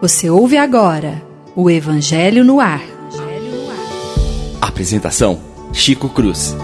Você 0.00 0.30
ouve 0.30 0.56
agora 0.56 1.22
o 1.56 1.70
Evangelho 1.70 2.44
no 2.44 2.60
Ar. 2.60 2.82
Apresentação: 4.60 5.40
Chico 5.72 6.08
Cruz. 6.08 6.54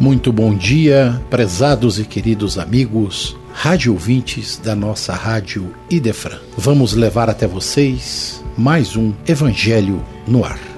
Muito 0.00 0.32
bom 0.32 0.52
dia, 0.52 1.22
prezados 1.30 2.00
e 2.00 2.04
queridos 2.04 2.58
amigos, 2.58 3.36
rádio 3.52 3.92
ouvintes 3.92 4.58
da 4.58 4.74
nossa 4.74 5.12
rádio 5.14 5.72
Idefran. 5.88 6.40
Vamos 6.56 6.92
levar 6.94 7.30
até 7.30 7.46
vocês 7.46 8.42
mais 8.58 8.96
um 8.96 9.12
Evangelho 9.28 10.02
no 10.26 10.44
Ar. 10.44 10.71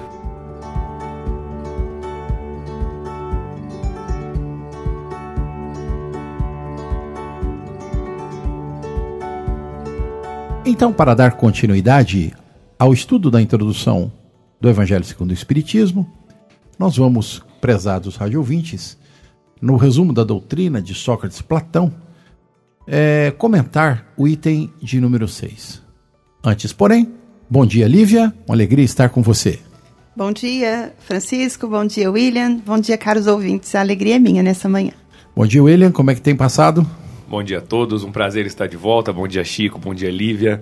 Então, 10.67 10.91
para 10.91 11.13
dar 11.13 11.33
continuidade 11.33 12.33
ao 12.79 12.91
estudo 12.91 13.29
da 13.29 13.39
introdução 13.39 14.11
do 14.59 14.67
Evangelho 14.67 15.03
segundo 15.03 15.29
o 15.29 15.33
Espiritismo, 15.33 16.11
nós 16.79 16.97
vamos, 16.97 17.43
prezados 17.61 18.15
radiovintes, 18.15 18.97
no 19.61 19.77
resumo 19.77 20.11
da 20.11 20.23
doutrina 20.23 20.81
de 20.81 20.95
Sócrates 20.95 21.37
e 21.37 21.43
Platão, 21.43 21.93
é, 22.87 23.31
comentar 23.37 24.07
o 24.17 24.27
item 24.27 24.73
de 24.81 24.99
número 24.99 25.27
6. 25.27 25.83
Antes, 26.43 26.73
porém, 26.73 27.13
bom 27.47 27.63
dia, 27.63 27.87
Lívia, 27.87 28.33
uma 28.47 28.55
alegria 28.55 28.83
estar 28.83 29.09
com 29.09 29.21
você. 29.21 29.59
Bom 30.15 30.31
dia, 30.31 30.95
Francisco, 30.97 31.67
bom 31.67 31.85
dia, 31.85 32.09
William, 32.09 32.57
bom 32.65 32.79
dia, 32.79 32.97
caros 32.97 33.27
ouvintes, 33.27 33.75
a 33.75 33.81
alegria 33.81 34.15
é 34.15 34.19
minha 34.19 34.41
nessa 34.41 34.67
manhã. 34.67 34.93
Bom 35.35 35.45
dia, 35.45 35.61
William, 35.61 35.91
como 35.91 36.09
é 36.09 36.15
que 36.15 36.21
tem 36.21 36.35
passado? 36.35 36.85
Bom 37.27 37.41
dia 37.41 37.57
a 37.57 37.61
todos, 37.61 38.03
um 38.03 38.11
prazer 38.11 38.45
estar 38.45 38.67
de 38.67 38.77
volta. 38.77 39.11
Bom 39.11 39.27
dia, 39.27 39.43
Chico, 39.43 39.79
bom 39.79 39.95
dia, 39.95 40.11
Lívia. 40.11 40.61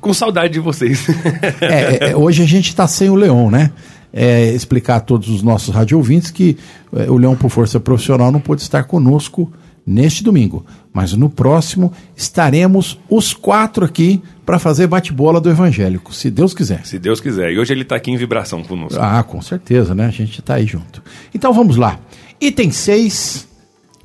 Com 0.00 0.14
saudade 0.14 0.52
de 0.52 0.60
vocês. 0.60 1.04
é, 1.60 2.10
é, 2.10 2.16
hoje 2.16 2.42
a 2.42 2.46
gente 2.46 2.68
está 2.68 2.86
sem 2.86 3.10
o 3.10 3.16
Leão, 3.16 3.50
né? 3.50 3.72
É, 4.12 4.52
explicar 4.52 4.96
a 4.96 5.00
todos 5.00 5.28
os 5.28 5.42
nossos 5.42 5.74
radiovintes 5.74 6.30
que 6.30 6.56
é, 6.94 7.10
o 7.10 7.16
Leão, 7.16 7.34
por 7.34 7.50
força 7.50 7.80
profissional, 7.80 8.30
não 8.30 8.40
pôde 8.40 8.62
estar 8.62 8.84
conosco 8.84 9.52
neste 9.84 10.22
domingo. 10.22 10.64
Mas 10.92 11.12
no 11.12 11.28
próximo 11.28 11.92
estaremos 12.16 12.98
os 13.08 13.34
quatro 13.34 13.84
aqui 13.84 14.22
para 14.46 14.60
fazer 14.60 14.86
bate-bola 14.86 15.40
do 15.40 15.50
evangélico, 15.50 16.14
se 16.14 16.30
Deus 16.30 16.54
quiser. 16.54 16.86
Se 16.86 17.00
Deus 17.00 17.20
quiser. 17.20 17.52
E 17.52 17.58
hoje 17.58 17.72
ele 17.72 17.82
está 17.82 17.96
aqui 17.96 18.12
em 18.12 18.16
vibração 18.16 18.62
conosco. 18.62 18.98
Ah, 19.00 19.24
com 19.24 19.42
certeza, 19.42 19.92
né? 19.92 20.06
A 20.06 20.10
gente 20.10 20.38
está 20.38 20.54
aí 20.54 20.66
junto. 20.66 21.02
Então 21.34 21.52
vamos 21.52 21.76
lá. 21.76 21.98
Item 22.40 22.70
6 22.70 23.49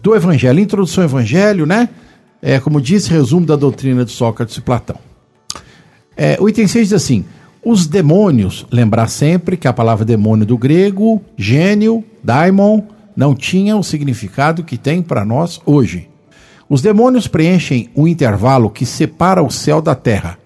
do 0.06 0.16
Evangelho, 0.16 0.60
introdução 0.60 1.04
ao 1.04 1.10
Evangelho, 1.10 1.66
né? 1.66 1.90
É, 2.40 2.60
como 2.60 2.80
disse, 2.80 3.10
resumo 3.10 3.44
da 3.44 3.56
doutrina 3.56 4.06
de 4.06 4.12
Sócrates 4.12 4.56
e 4.56 4.62
Platão. 4.62 4.98
É, 6.16 6.38
o 6.40 6.48
item 6.48 6.68
6 6.68 6.90
diz 6.90 6.94
assim: 6.94 7.26
os 7.66 7.88
demônios, 7.88 8.68
lembrar 8.72 9.08
sempre 9.08 9.58
que 9.58 9.68
a 9.68 9.74
palavra 9.74 10.06
demônio 10.06 10.46
do 10.46 10.60
grego, 10.60 11.20
gênio, 11.36 12.04
daimon, 12.24 12.84
não 13.16 13.34
tinha 13.34 13.76
o 13.76 13.84
significado 13.84 14.64
que 14.64 14.78
tem 14.78 15.02
para 15.02 15.26
nós 15.26 15.60
hoje. 15.66 16.08
Os 16.70 16.84
demônios 16.84 17.28
preenchem 17.28 17.90
o 17.96 18.08
intervalo 18.08 18.70
que 18.70 18.86
separa 18.86 19.42
o 19.42 19.50
céu 19.50 19.82
da 19.82 19.96
terra. 19.96 20.38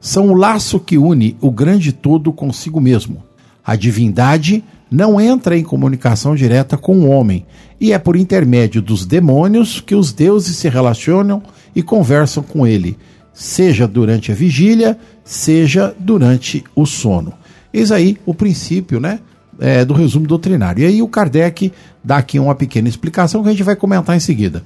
São 0.00 0.28
o 0.28 0.34
laço 0.34 0.78
que 0.78 0.96
une 0.96 1.36
o 1.40 1.50
grande 1.50 1.92
todo 1.92 2.32
consigo 2.32 2.80
mesmo. 2.80 3.20
A 3.64 3.74
divindade 3.74 4.62
não 4.90 5.20
entra 5.20 5.56
em 5.56 5.62
comunicação 5.62 6.34
direta 6.34 6.76
com 6.76 6.98
o 6.98 7.08
homem, 7.08 7.46
e 7.80 7.92
é 7.92 7.98
por 7.98 8.16
intermédio 8.16 8.82
dos 8.82 9.04
demônios 9.04 9.80
que 9.80 9.94
os 9.94 10.12
deuses 10.12 10.56
se 10.56 10.68
relacionam 10.68 11.42
e 11.74 11.82
conversam 11.82 12.42
com 12.42 12.66
ele, 12.66 12.96
seja 13.32 13.86
durante 13.86 14.32
a 14.32 14.34
vigília, 14.34 14.98
seja 15.22 15.94
durante 15.98 16.64
o 16.74 16.86
sono. 16.86 17.32
Eis 17.72 17.92
aí 17.92 18.16
o 18.24 18.34
princípio 18.34 18.98
né, 18.98 19.20
é, 19.60 19.84
do 19.84 19.94
resumo 19.94 20.26
doutrinário. 20.26 20.82
E 20.82 20.86
aí 20.86 21.02
o 21.02 21.08
Kardec 21.08 21.72
dá 22.02 22.16
aqui 22.16 22.38
uma 22.38 22.54
pequena 22.54 22.88
explicação 22.88 23.42
que 23.42 23.48
a 23.48 23.52
gente 23.52 23.62
vai 23.62 23.76
comentar 23.76 24.16
em 24.16 24.20
seguida. 24.20 24.64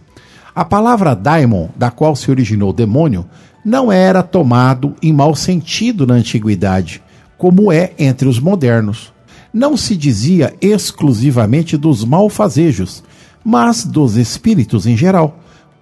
A 0.55 0.65
palavra 0.65 1.15
daimon, 1.15 1.69
da 1.77 1.91
qual 1.91 2.15
se 2.15 2.31
originou 2.31 2.71
o 2.71 2.75
demônio, 2.75 3.27
não 3.65 3.91
era 3.91 4.22
tomado 4.22 4.94
em 5.03 5.12
mau 5.12 5.34
sentido 5.34 6.06
na 6.06 6.15
antiguidade, 6.15 7.03
como 7.38 7.72
é 7.72 7.93
entre 7.99 8.28
os 8.28 8.38
modernos 8.38 9.12
não 9.53 9.77
se 9.77 9.97
dizia 9.97 10.55
exclusivamente 10.61 11.77
dos 11.77 12.05
malfazejos, 12.05 13.03
mas 13.45 13.85
dos 13.85 14.17
espíritos 14.17 14.87
em 14.87 14.97
geral, 14.97 15.39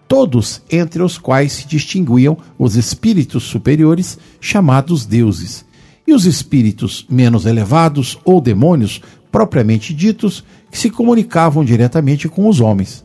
todos 0.08 0.60
entre 0.70 1.03
os 1.03 1.16
quais 1.16 1.53
se 1.53 1.69
distinguiam 1.69 2.36
os 2.59 2.75
espíritos 2.75 3.44
superiores, 3.44 4.19
chamados 4.41 5.06
deuses, 5.06 5.64
e 6.06 6.12
os 6.12 6.26
espíritos 6.26 7.06
menos 7.09 7.47
elevados 7.47 8.19
ou 8.25 8.41
demônios, 8.41 9.00
propriamente 9.30 9.94
ditos, 9.94 10.42
que 10.69 10.76
se 10.76 10.91
comunicavam 10.91 11.64
diretamente 11.64 12.28
com 12.28 12.48
os 12.48 12.60
homens. 12.60 13.04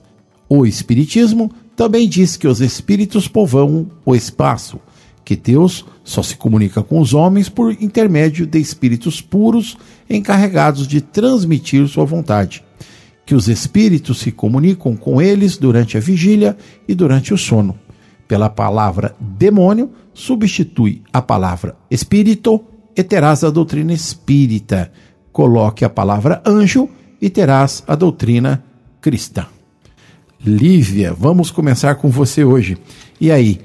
O 0.50 0.66
Espiritismo 0.66 1.52
também 1.75 2.09
diz 2.09 2.38
que 2.38 2.48
os 2.48 2.62
espíritos 2.62 3.28
povoam 3.28 3.88
o 4.04 4.16
espaço, 4.16 4.80
que 5.25 5.36
Deus 5.36 5.84
só 6.03 6.22
se 6.22 6.38
comunica 6.38 6.84
com 6.84 7.02
os 7.02 7.16
homens 7.16 7.50
por 7.50 7.75
intermédio 7.81 8.46
de 8.46 8.59
espíritos 8.59 9.19
puros 9.19 9.75
encarregados 10.08 10.88
de 10.88 11.02
transmitir 11.02 11.88
sua 11.88 12.06
vontade, 12.06 12.63
que 13.25 13.34
os 13.34 13.47
espíritos 13.47 14.19
se 14.19 14.31
comunicam 14.31 14.96
com 14.96 15.19
eles 15.19 15.58
durante 15.58 15.97
a 15.97 16.00
vigília 16.00 16.56
e 16.88 16.94
durante 16.94 17.34
o 17.34 17.38
sono. 17.38 17.78
Pela 18.28 18.50
palavra 18.50 19.16
demônio, 19.19 19.90
substitui 20.13 21.02
a 21.12 21.22
palavra 21.22 21.75
espírito 21.90 22.63
e 22.96 23.03
terás 23.03 23.44
a 23.44 23.50
doutrina 23.50 23.94
espírita. 23.94 24.92
Coloque 25.31 25.84
a 25.84 25.90
palavra 25.90 26.42
anjo 26.46 26.88
e 27.19 27.30
terás 27.30 27.84
a 27.88 27.96
doutrina 27.96 28.63
cristã. 29.02 29.47
Lívia, 30.46 31.12
vamos 31.13 31.50
começar 31.50 31.96
com 31.96 32.09
você 32.09 32.44
hoje. 32.44 32.78
E 33.19 33.31
aí, 33.31 33.59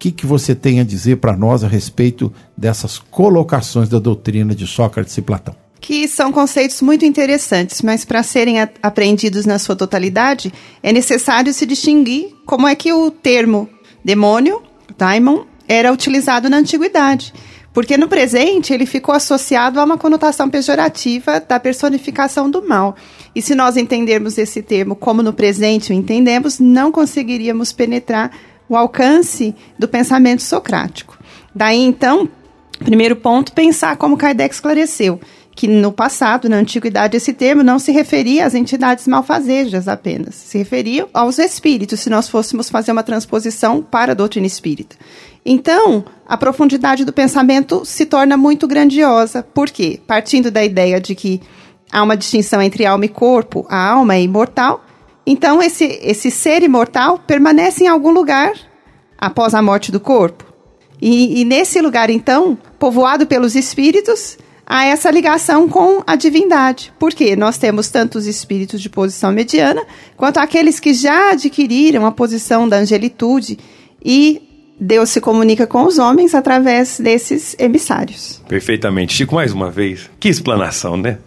que, 0.00 0.10
que 0.10 0.24
você 0.24 0.54
tem 0.54 0.80
a 0.80 0.84
dizer 0.84 1.16
para 1.16 1.36
nós 1.36 1.62
a 1.62 1.68
respeito 1.68 2.32
dessas 2.56 2.98
colocações 2.98 3.86
da 3.86 3.98
doutrina 3.98 4.54
de 4.54 4.66
Sócrates 4.66 5.16
e 5.18 5.20
Platão? 5.20 5.54
Que 5.78 6.08
são 6.08 6.32
conceitos 6.32 6.80
muito 6.80 7.04
interessantes, 7.04 7.82
mas 7.82 8.02
para 8.02 8.22
serem 8.22 8.56
apreendidos 8.82 9.44
na 9.44 9.58
sua 9.58 9.76
totalidade, 9.76 10.52
é 10.82 10.90
necessário 10.90 11.52
se 11.52 11.66
distinguir 11.66 12.34
como 12.46 12.66
é 12.66 12.74
que 12.74 12.90
o 12.92 13.10
termo 13.10 13.68
demônio, 14.02 14.62
daimon, 14.96 15.44
era 15.68 15.92
utilizado 15.92 16.48
na 16.48 16.56
antiguidade. 16.56 17.34
Porque 17.72 17.96
no 17.96 18.08
presente 18.08 18.72
ele 18.72 18.86
ficou 18.86 19.14
associado 19.14 19.78
a 19.78 19.84
uma 19.84 19.98
conotação 19.98 20.48
pejorativa 20.48 21.40
da 21.40 21.60
personificação 21.60 22.50
do 22.50 22.66
mal. 22.66 22.96
E 23.34 23.40
se 23.42 23.54
nós 23.54 23.76
entendermos 23.76 24.38
esse 24.38 24.62
termo 24.62 24.96
como 24.96 25.22
no 25.22 25.32
presente 25.32 25.92
o 25.92 25.94
entendemos, 25.94 26.58
não 26.58 26.90
conseguiríamos 26.90 27.70
penetrar 27.70 28.32
o 28.70 28.76
alcance 28.76 29.52
do 29.76 29.88
pensamento 29.88 30.42
socrático. 30.42 31.18
Daí, 31.52 31.82
então, 31.82 32.28
primeiro 32.78 33.16
ponto, 33.16 33.52
pensar 33.52 33.96
como 33.96 34.16
Kardec 34.16 34.54
esclareceu, 34.54 35.20
que 35.56 35.66
no 35.66 35.90
passado, 35.90 36.48
na 36.48 36.56
antiguidade, 36.56 37.16
esse 37.16 37.32
termo 37.32 37.64
não 37.64 37.80
se 37.80 37.90
referia 37.90 38.46
às 38.46 38.54
entidades 38.54 39.08
malfazejas 39.08 39.88
apenas, 39.88 40.36
se 40.36 40.56
referia 40.56 41.08
aos 41.12 41.40
espíritos, 41.40 41.98
se 41.98 42.08
nós 42.08 42.28
fôssemos 42.28 42.70
fazer 42.70 42.92
uma 42.92 43.02
transposição 43.02 43.82
para 43.82 44.12
a 44.12 44.14
doutrina 44.14 44.46
espírita. 44.46 44.94
Então, 45.44 46.04
a 46.24 46.36
profundidade 46.36 47.04
do 47.04 47.12
pensamento 47.12 47.84
se 47.84 48.06
torna 48.06 48.36
muito 48.36 48.68
grandiosa. 48.68 49.42
Por 49.42 49.68
quê? 49.68 49.98
Partindo 50.06 50.48
da 50.48 50.64
ideia 50.64 51.00
de 51.00 51.16
que 51.16 51.40
há 51.90 52.04
uma 52.04 52.16
distinção 52.16 52.62
entre 52.62 52.86
alma 52.86 53.06
e 53.06 53.08
corpo, 53.08 53.66
a 53.68 53.90
alma 53.90 54.14
é 54.14 54.22
imortal, 54.22 54.84
então, 55.26 55.62
esse, 55.62 55.84
esse 56.02 56.30
ser 56.30 56.62
imortal 56.62 57.18
permanece 57.18 57.84
em 57.84 57.88
algum 57.88 58.10
lugar 58.10 58.52
após 59.18 59.54
a 59.54 59.62
morte 59.62 59.92
do 59.92 60.00
corpo. 60.00 60.44
E, 61.00 61.40
e 61.40 61.44
nesse 61.44 61.80
lugar, 61.80 62.10
então, 62.10 62.56
povoado 62.78 63.26
pelos 63.26 63.54
espíritos, 63.54 64.38
há 64.66 64.84
essa 64.84 65.10
ligação 65.10 65.68
com 65.68 66.02
a 66.06 66.14
divindade. 66.16 66.92
Por 66.98 67.12
quê? 67.12 67.34
Nós 67.34 67.58
temos 67.58 67.88
tanto 67.88 68.18
os 68.18 68.26
espíritos 68.26 68.80
de 68.80 68.88
posição 68.88 69.32
mediana, 69.32 69.82
quanto 70.16 70.38
aqueles 70.38 70.78
que 70.78 70.94
já 70.94 71.32
adquiriram 71.32 72.06
a 72.06 72.12
posição 72.12 72.68
da 72.68 72.78
angelitude 72.78 73.58
e 74.04 74.42
Deus 74.80 75.10
se 75.10 75.20
comunica 75.20 75.66
com 75.66 75.84
os 75.84 75.98
homens 75.98 76.34
através 76.34 76.98
desses 76.98 77.54
emissários. 77.58 78.42
Perfeitamente. 78.48 79.12
Chico, 79.12 79.34
mais 79.34 79.52
uma 79.52 79.70
vez, 79.70 80.08
que 80.18 80.28
explanação, 80.28 80.96
né? 80.96 81.18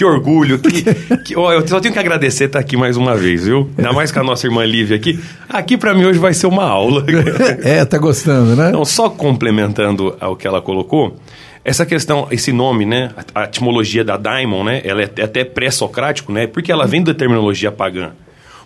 Que 0.00 0.04
orgulho. 0.06 0.58
Que, 0.58 0.82
que, 1.18 1.34
eu 1.34 1.68
só 1.68 1.78
tenho 1.78 1.92
que 1.92 2.00
agradecer 2.00 2.44
estar 2.44 2.58
aqui 2.58 2.74
mais 2.74 2.96
uma 2.96 3.14
vez, 3.14 3.44
viu? 3.44 3.68
Ainda 3.76 3.92
mais 3.92 4.10
com 4.10 4.18
a 4.18 4.24
nossa 4.24 4.46
irmã 4.46 4.64
Lívia 4.64 4.96
aqui. 4.96 5.20
Aqui 5.46 5.76
para 5.76 5.92
mim 5.92 6.06
hoje 6.06 6.18
vai 6.18 6.32
ser 6.32 6.46
uma 6.46 6.64
aula. 6.64 7.04
é, 7.62 7.84
tá 7.84 7.98
gostando, 7.98 8.56
né? 8.56 8.70
Não, 8.70 8.82
só 8.82 9.10
complementando 9.10 10.16
ao 10.18 10.34
que 10.36 10.46
ela 10.46 10.62
colocou, 10.62 11.18
essa 11.62 11.84
questão, 11.84 12.26
esse 12.30 12.50
nome, 12.50 12.86
né? 12.86 13.10
A, 13.34 13.42
a 13.42 13.44
etimologia 13.44 14.02
da 14.02 14.16
daimon, 14.16 14.64
né? 14.64 14.80
Ela 14.84 15.02
é 15.02 15.22
até 15.22 15.44
pré-socrático, 15.44 16.32
né? 16.32 16.46
Porque 16.46 16.72
ela 16.72 16.86
vem 16.86 17.02
da 17.02 17.12
terminologia 17.12 17.70
pagã. 17.70 18.12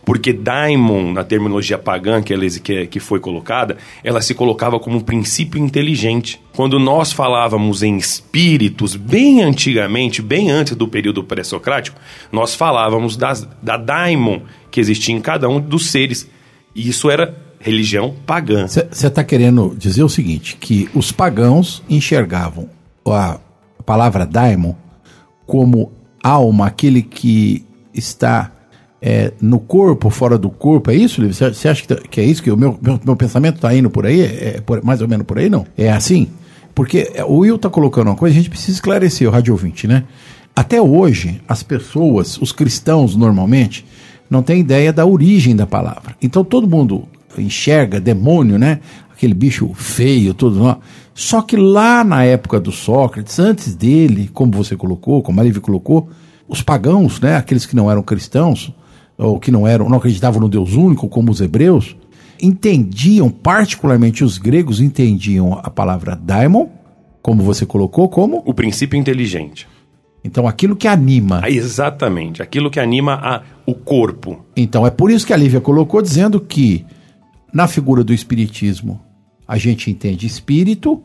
Porque 0.05 0.33
daimon, 0.33 1.13
na 1.13 1.25
terminologia 1.25 1.79
pagã 1.79 2.23
que, 2.23 2.33
ela, 2.33 2.47
que, 2.49 2.87
que 2.87 3.01
foi 3.01 3.19
colocada, 3.19 3.77
ela 4.03 4.21
se 4.21 4.35
colocava 4.35 4.79
como 4.79 4.99
um 4.99 5.01
princípio 5.01 5.59
inteligente. 5.59 6.41
Quando 6.55 6.79
nós 6.79 7.13
falávamos 7.13 7.83
em 7.83 7.97
espíritos, 7.97 8.97
bem 8.97 9.43
antigamente, 9.43 10.21
bem 10.21 10.51
antes 10.51 10.77
do 10.77 10.87
período 10.87 11.25
pré-socrático, 11.25 11.99
nós 12.31 12.55
falávamos 12.55 13.17
das, 13.17 13.49
da 13.63 13.77
daimon 13.77 14.41
que 14.71 14.81
existia 14.81 15.15
em 15.15 15.21
cada 15.21 15.49
um 15.49 15.61
dos 15.61 15.87
seres. 15.87 16.29
E 16.75 16.89
isso 16.89 17.11
era 17.11 17.35
religião 17.59 18.15
pagã. 18.27 18.67
Você 18.67 19.07
está 19.07 19.25
querendo 19.25 19.75
dizer 19.77 20.03
o 20.03 20.09
seguinte, 20.09 20.57
que 20.61 20.89
os 20.95 21.11
pagãos 21.11 21.83
enxergavam 21.89 22.69
a 23.07 23.39
palavra 23.87 24.27
daimon 24.27 24.75
como 25.47 25.93
alma, 26.23 26.67
aquele 26.67 27.03
que 27.03 27.65
está 27.95 28.51
é, 29.01 29.33
no 29.41 29.59
corpo, 29.59 30.09
fora 30.09 30.39
do 30.39 30.49
corpo, 30.49 30.91
é 30.91 30.95
isso, 30.95 31.21
Livre? 31.21 31.35
Você 31.35 31.69
acha 31.69 31.87
que, 31.87 31.95
que, 32.09 32.21
é 32.21 32.25
isso? 32.25 32.43
Que 32.43 32.51
o 32.51 32.57
meu, 32.57 32.79
meu, 32.81 32.99
meu 33.05 33.17
pensamento 33.17 33.57
está 33.57 33.75
indo 33.75 33.91
por 33.91 34.07
aí? 34.07 34.21
É, 34.21 34.57
é 34.57 34.61
por, 34.61 34.83
mais 34.83 35.03
ou 35.03 35.09
menos 35.09 35.27
por 35.27 35.39
aí, 35.39 35.51
não? 35.51 35.67
É 35.77 35.91
assim? 35.91 36.29
Porque 36.75 37.13
o 37.27 37.39
Will 37.39 37.57
está 37.57 37.69
colocando 37.69 38.09
uma 38.09 38.17
coisa, 38.17 38.35
a 38.35 38.37
gente 38.37 38.51
precisa 38.51 38.73
esclarecer, 38.73 39.29
o 39.29 39.31
rádio 39.31 39.53
ouvinte, 39.53 39.87
né? 39.87 40.05
Até 40.57 40.81
hoje, 40.81 41.41
as 41.49 41.63
pessoas, 41.63 42.39
os 42.41 42.53
cristãos 42.53 43.15
normalmente, 43.15 43.85
não 44.31 44.43
têm 44.43 44.61
ideia 44.61 44.93
da 44.93 45.05
origem 45.05 45.55
da 45.55 45.67
palavra. 45.67 46.17
Então 46.23 46.45
todo 46.45 46.67
mundo 46.67 47.09
enxerga 47.37 48.01
demônio, 48.01 48.59
né? 48.59 48.81
Aquele 49.13 49.35
bicho 49.35 49.71
feio, 49.75 50.35
tudo. 50.35 50.79
Só 51.15 51.43
que 51.43 51.57
lá 51.57 52.03
na 52.03 52.25
época 52.25 52.59
do 52.59 52.73
Sócrates, 52.73 53.39
antes 53.39 53.75
dele, 53.75 54.31
como 54.33 54.53
você 54.53 54.77
colocou, 54.77 55.23
como 55.23 55.41
a 55.41 55.45
Livre 55.45 55.61
colocou, 55.61 56.09
os 56.49 56.63
pagãos, 56.63 57.21
né, 57.21 57.37
aqueles 57.37 57.65
que 57.65 57.77
não 57.77 57.91
eram 57.91 58.03
cristãos, 58.03 58.73
ou 59.17 59.39
que 59.39 59.51
não 59.51 59.67
eram, 59.67 59.89
não 59.89 59.99
acreditavam 59.99 60.41
no 60.41 60.49
Deus 60.49 60.75
único, 60.75 61.09
como 61.09 61.31
os 61.31 61.41
hebreus, 61.41 61.97
entendiam, 62.41 63.31
particularmente 63.31 64.25
os 64.25 64.39
gregos 64.39 64.81
entendiam 64.81 65.55
a 65.63 65.71
palavra 65.71 66.17
daimon, 66.17 66.69
como 67.23 67.43
você 67.43 67.65
colocou, 67.65 68.09
como 68.09 68.43
o 68.45 68.53
princípio 68.53 68.99
inteligente. 68.99 69.67
Então 70.23 70.49
aquilo 70.49 70.75
que 70.75 70.89
anima. 70.89 71.41
Ah, 71.43 71.51
exatamente, 71.51 72.43
aquilo 72.43 72.71
que 72.71 72.81
anima 72.81 73.15
a, 73.15 73.43
o 73.67 73.75
corpo. 73.75 74.45
Então 74.57 74.87
é 74.87 74.91
por 74.91 75.11
isso 75.11 75.27
que 75.27 75.33
a 75.33 75.37
Lívia 75.37 75.61
colocou 75.61 76.01
dizendo 76.01 76.41
que 76.41 76.85
na 77.53 77.69
figura 77.69 78.03
do 78.03 78.13
espiritismo 78.13 79.01
a 79.47 79.59
gente 79.59 79.91
entende 79.91 80.27
espírito 80.27 81.03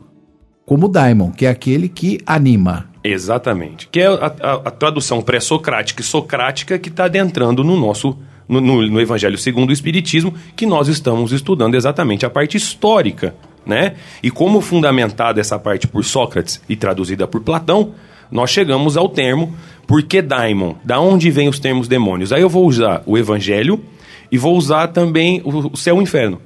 como 0.70 0.86
daimon, 0.86 1.32
que 1.32 1.46
é 1.46 1.48
aquele 1.48 1.88
que 1.88 2.20
anima. 2.24 2.86
Exatamente. 3.02 3.88
Que 3.90 4.02
é 4.02 4.06
a, 4.06 4.32
a, 4.40 4.52
a 4.66 4.70
tradução 4.70 5.20
pré-socrática 5.20 6.00
e 6.00 6.04
socrática 6.04 6.78
que 6.78 6.88
está 6.88 7.06
adentrando 7.06 7.64
no 7.64 7.76
nosso 7.76 8.16
no, 8.48 8.60
no, 8.60 8.86
no, 8.86 9.00
Evangelho 9.00 9.36
segundo 9.36 9.70
o 9.70 9.72
Espiritismo, 9.72 10.32
que 10.54 10.66
nós 10.66 10.86
estamos 10.86 11.32
estudando 11.32 11.74
exatamente 11.74 12.24
a 12.24 12.30
parte 12.30 12.56
histórica, 12.56 13.34
né? 13.66 13.96
E 14.22 14.30
como 14.30 14.60
fundamentada 14.60 15.40
essa 15.40 15.58
parte 15.58 15.88
por 15.88 16.04
Sócrates 16.04 16.62
e 16.68 16.76
traduzida 16.76 17.26
por 17.26 17.40
Platão, 17.40 17.92
nós 18.30 18.50
chegamos 18.50 18.96
ao 18.96 19.08
termo 19.08 19.52
por 19.88 20.04
que 20.04 20.22
daimon? 20.22 20.74
Da 20.84 21.00
onde 21.00 21.32
vem 21.32 21.48
os 21.48 21.58
termos 21.58 21.88
demônios? 21.88 22.32
Aí 22.32 22.42
eu 22.42 22.48
vou 22.48 22.64
usar 22.64 23.02
o 23.06 23.18
Evangelho 23.18 23.82
e 24.30 24.38
vou 24.38 24.56
usar 24.56 24.86
também 24.86 25.42
o, 25.44 25.72
o 25.72 25.76
céu 25.76 25.96
e 25.96 25.98
o 25.98 26.02
inferno. 26.02 26.40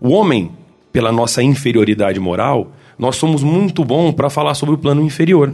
O 0.00 0.08
homem, 0.08 0.50
pela 0.92 1.12
nossa 1.12 1.40
inferioridade 1.40 2.18
moral, 2.18 2.72
nós 2.98 3.16
somos 3.16 3.42
muito 3.42 3.84
bons 3.84 4.12
para 4.12 4.30
falar 4.30 4.54
sobre 4.54 4.74
o 4.74 4.78
plano 4.78 5.02
inferior 5.02 5.52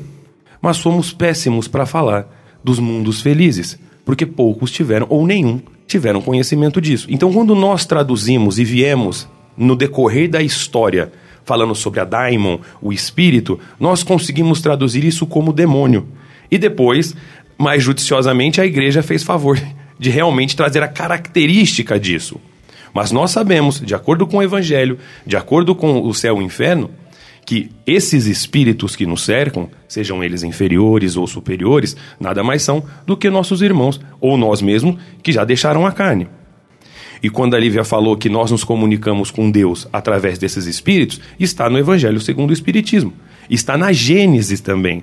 mas 0.61 0.77
somos 0.77 1.13
péssimos 1.13 1.67
para 1.67 1.87
falar 1.87 2.29
dos 2.63 2.79
mundos 2.79 3.21
felizes, 3.21 3.79
porque 4.05 4.27
poucos 4.27 4.71
tiveram, 4.71 5.07
ou 5.09 5.27
nenhum, 5.27 5.61
tiveram 5.87 6.21
conhecimento 6.21 6.81
disso. 6.81 7.07
Então, 7.09 7.33
quando 7.33 7.55
nós 7.55 7.87
traduzimos 7.87 8.59
e 8.59 8.65
viemos 8.65 9.29
no 9.57 9.75
decorrer 9.75 10.29
da 10.29 10.43
história 10.43 11.11
falando 11.45 11.75
sobre 11.75 12.01
a 12.01 12.05
daimon, 12.05 12.59
o 12.83 12.93
espírito, 12.93 13.59
nós 13.79 14.03
conseguimos 14.03 14.61
traduzir 14.61 15.05
isso 15.05 15.27
como 15.27 15.53
demônio. 15.53 16.07
E 16.51 16.59
depois, 16.59 17.17
mais 17.57 17.83
judiciosamente, 17.83 18.61
a 18.61 18.67
igreja 18.67 19.03
fez 19.03 19.23
favor 19.23 19.61
de 19.99 20.11
realmente 20.11 20.55
trazer 20.55 20.83
a 20.83 20.89
característica 20.89 21.99
disso. 21.99 22.41
Mas 22.93 23.11
nós 23.11 23.31
sabemos, 23.31 23.81
de 23.81 23.95
acordo 23.95 24.27
com 24.27 24.39
o 24.39 24.43
evangelho, 24.43 24.99
de 25.27 25.37
acordo 25.37 25.75
com 25.75 26.03
o 26.03 26.15
céu 26.15 26.37
e 26.37 26.41
o 26.41 26.43
inferno, 26.43 26.91
que 27.45 27.71
esses 27.87 28.27
espíritos 28.27 28.95
que 28.95 29.07
nos 29.07 29.25
cercam, 29.25 29.69
sejam 29.89 30.23
eles 30.23 30.43
inferiores 30.43 31.17
ou 31.17 31.27
superiores, 31.27 31.97
nada 32.19 32.45
mais 32.45 32.63
são 32.63 32.83
do 33.07 33.17
que 33.17 33.29
nossos 33.29 33.63
irmãos 33.63 34.01
ou 34.21 34.37
nós 34.37 34.63
mesmos 34.63 34.97
que 35.23 35.33
já 35.33 35.45
deixaram 35.45 35.87
a 35.87 35.93
carne. 35.93 36.29
E 37.23 37.29
quando 37.29 37.55
a 37.55 37.59
Lívia 37.59 37.85
falou 37.85 38.17
que 38.17 38.29
nós 38.29 38.51
nos 38.51 38.65
comunicamos 38.65 39.31
com 39.31 39.51
Deus 39.51 39.87
através 39.93 40.39
desses 40.39 40.67
espíritos, 40.67 41.21
está 41.39 41.69
no 41.69 41.79
Evangelho 41.79 42.21
segundo 42.21 42.51
o 42.51 42.55
Espiritismo. 42.55 43.13
Está 43.49 43.77
na 43.77 43.93
Gênesis 43.93 44.61
também. 44.61 45.03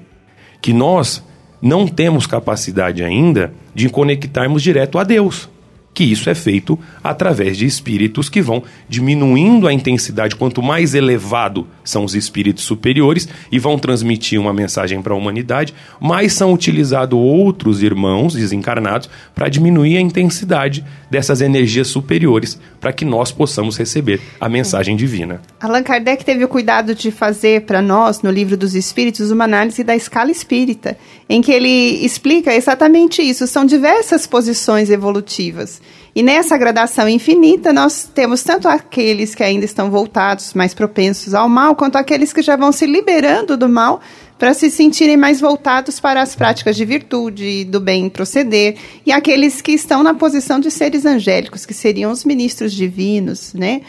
Que 0.62 0.74
nós 0.74 1.24
não 1.62 1.88
temos 1.88 2.25
capacidade 2.25 3.04
ainda 3.04 3.54
de 3.75 3.89
conectarmos 3.89 4.63
direto 4.63 4.98
a 4.98 5.04
Deus 5.04 5.50
que 5.97 6.03
isso 6.03 6.29
é 6.29 6.35
feito 6.35 6.77
através 7.03 7.57
de 7.57 7.65
espíritos 7.65 8.29
que 8.29 8.39
vão 8.39 8.61
diminuindo 8.88 9.67
a 9.67 9.73
intensidade. 9.73 10.35
Quanto 10.35 10.61
mais 10.61 10.94
elevado 10.94 11.65
são 11.83 12.05
os 12.05 12.13
espíritos 12.13 12.65
superiores 12.65 13.27
e 13.51 13.57
vão 13.57 13.79
transmitir 13.79 14.39
uma 14.39 14.53
mensagem 14.53 15.01
para 15.01 15.15
a 15.15 15.17
humanidade, 15.17 15.73
mais 15.99 16.33
são 16.33 16.53
utilizados 16.53 17.17
outros 17.17 17.81
irmãos 17.81 18.35
desencarnados 18.35 19.09
para 19.33 19.49
diminuir 19.49 19.97
a 19.97 20.01
intensidade 20.01 20.85
dessas 21.09 21.41
energias 21.41 21.88
superiores, 21.88 22.59
para 22.79 22.93
que 22.93 23.03
nós 23.03 23.31
possamos 23.31 23.75
receber 23.75 24.21
a 24.39 24.47
mensagem 24.47 24.95
divina. 24.95 25.41
Allan 25.59 25.81
Kardec 25.81 26.23
teve 26.23 26.43
o 26.43 26.47
cuidado 26.47 26.93
de 26.93 27.09
fazer 27.09 27.61
para 27.61 27.81
nós, 27.81 28.21
no 28.21 28.29
livro 28.29 28.55
dos 28.55 28.75
Espíritos, 28.75 29.31
uma 29.31 29.45
análise 29.45 29.83
da 29.83 29.95
escala 29.95 30.29
espírita, 30.29 30.95
em 31.27 31.41
que 31.41 31.51
ele 31.51 32.05
explica 32.05 32.53
exatamente 32.53 33.19
isso. 33.19 33.47
São 33.47 33.65
diversas 33.65 34.27
posições 34.27 34.91
evolutivas. 34.91 35.81
E 36.17 36.23
nessa 36.23 36.57
gradação 36.57 37.07
infinita, 37.07 37.71
nós 37.71 38.09
temos 38.11 38.41
tanto 38.41 38.67
aqueles 38.67 39.35
que 39.35 39.43
ainda 39.43 39.65
estão 39.65 39.91
voltados, 39.91 40.55
mais 40.55 40.73
propensos 40.73 41.35
ao 41.35 41.47
mal, 41.47 41.75
quanto 41.75 41.95
aqueles 41.95 42.33
que 42.33 42.41
já 42.41 42.55
vão 42.55 42.71
se 42.71 42.87
liberando 42.87 43.55
do 43.55 43.69
mal 43.69 44.01
para 44.35 44.55
se 44.55 44.71
sentirem 44.71 45.15
mais 45.15 45.39
voltados 45.39 45.99
para 45.99 46.19
as 46.19 46.35
práticas 46.35 46.75
de 46.75 46.83
virtude, 46.85 47.65
do 47.65 47.79
bem 47.79 48.09
proceder, 48.09 48.77
e 49.05 49.11
aqueles 49.11 49.61
que 49.61 49.73
estão 49.73 50.01
na 50.01 50.15
posição 50.15 50.59
de 50.59 50.71
seres 50.71 51.05
angélicos, 51.05 51.67
que 51.67 51.73
seriam 51.75 52.11
os 52.11 52.25
ministros 52.25 52.73
divinos, 52.73 53.53
né? 53.53 53.81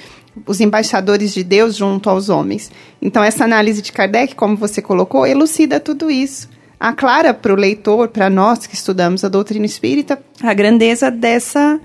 os 0.44 0.61
embaixadores 0.61 1.32
de 1.32 1.42
Deus 1.42 1.76
junto 1.76 2.11
aos 2.11 2.28
homens. 2.28 2.70
Então, 3.00 3.25
essa 3.25 3.44
análise 3.44 3.80
de 3.80 3.90
Kardec, 3.90 4.35
como 4.35 4.54
você 4.54 4.82
colocou, 4.82 5.26
elucida 5.26 5.80
tudo 5.80 6.11
isso. 6.11 6.47
Aclara 6.78 7.32
para 7.32 7.54
o 7.54 7.56
leitor, 7.56 8.08
para 8.08 8.28
nós 8.28 8.66
que 8.66 8.75
estudamos 8.75 9.25
a 9.25 9.30
doutrina 9.30 9.64
espírita, 9.64 10.20
a 10.42 10.52
grandeza 10.52 11.11
dessa 11.11 11.80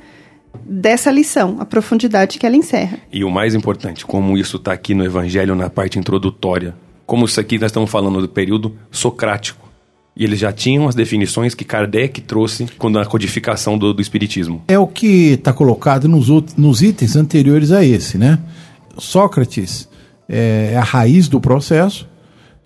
dessa 0.65 1.11
lição, 1.11 1.57
a 1.59 1.65
profundidade 1.65 2.37
que 2.37 2.45
ela 2.45 2.55
encerra. 2.55 2.99
E 3.11 3.23
o 3.23 3.31
mais 3.31 3.55
importante, 3.55 4.05
como 4.05 4.37
isso 4.37 4.57
está 4.57 4.73
aqui 4.73 4.93
no 4.93 5.03
Evangelho, 5.03 5.55
na 5.55 5.69
parte 5.69 5.99
introdutória. 5.99 6.75
Como 7.05 7.25
isso 7.25 7.39
aqui 7.39 7.57
nós 7.57 7.71
estamos 7.71 7.89
falando 7.89 8.21
do 8.21 8.29
período 8.29 8.75
socrático. 8.91 9.63
E 10.15 10.23
eles 10.23 10.39
já 10.39 10.51
tinham 10.51 10.87
as 10.87 10.93
definições 10.93 11.55
que 11.55 11.65
Kardec 11.65 12.21
trouxe 12.21 12.67
quando 12.77 12.99
a 12.99 13.05
codificação 13.05 13.77
do, 13.77 13.93
do 13.93 14.01
Espiritismo. 14.01 14.63
É 14.67 14.77
o 14.77 14.85
que 14.85 15.33
está 15.33 15.51
colocado 15.51 16.07
nos, 16.07 16.27
nos 16.55 16.81
itens 16.81 17.15
anteriores 17.15 17.71
a 17.71 17.83
esse, 17.83 18.17
né? 18.17 18.39
Sócrates 18.97 19.89
é 20.29 20.77
a 20.77 20.83
raiz 20.83 21.27
do 21.27 21.41
processo, 21.41 22.07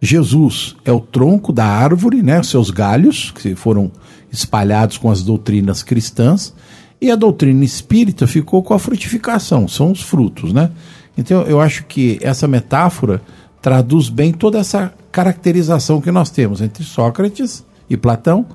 Jesus 0.02 0.76
é 0.86 0.92
o 0.92 1.00
tronco 1.00 1.52
da 1.52 1.66
árvore, 1.66 2.22
né? 2.22 2.44
Seus 2.44 2.70
galhos, 2.70 3.32
que 3.32 3.56
foram 3.56 3.92
espalhados 4.32 4.98
com 4.98 5.10
as 5.10 5.24
doutrinas 5.24 5.82
cristãs, 5.82 6.54
e 7.00 7.12
a 7.12 7.16
doutrina 7.16 7.64
espírita 7.64 8.26
ficou 8.26 8.64
com 8.64 8.74
a 8.74 8.80
frutificação, 8.80 9.68
são 9.68 9.92
os 9.92 10.02
frutos, 10.02 10.52
né? 10.52 10.72
Então 11.18 11.44
eu 11.44 11.60
acho 11.60 11.86
que 11.86 12.20
essa 12.22 12.48
metáfora 12.48 13.22
traduz 13.62 14.10
bem 14.10 14.32
toda 14.32 14.60
essa 14.60 14.94
caracterização 15.12 16.00
que 16.02 16.12
nós 16.12 16.30
temos 16.30 16.62
entre 16.62 16.84
Sócrates 16.84 17.66
e 17.90 17.98
Platão, 17.98 18.46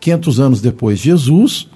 500 0.00 0.40
anos 0.40 0.60
depois 0.60 0.98
Jesus, 0.98 1.68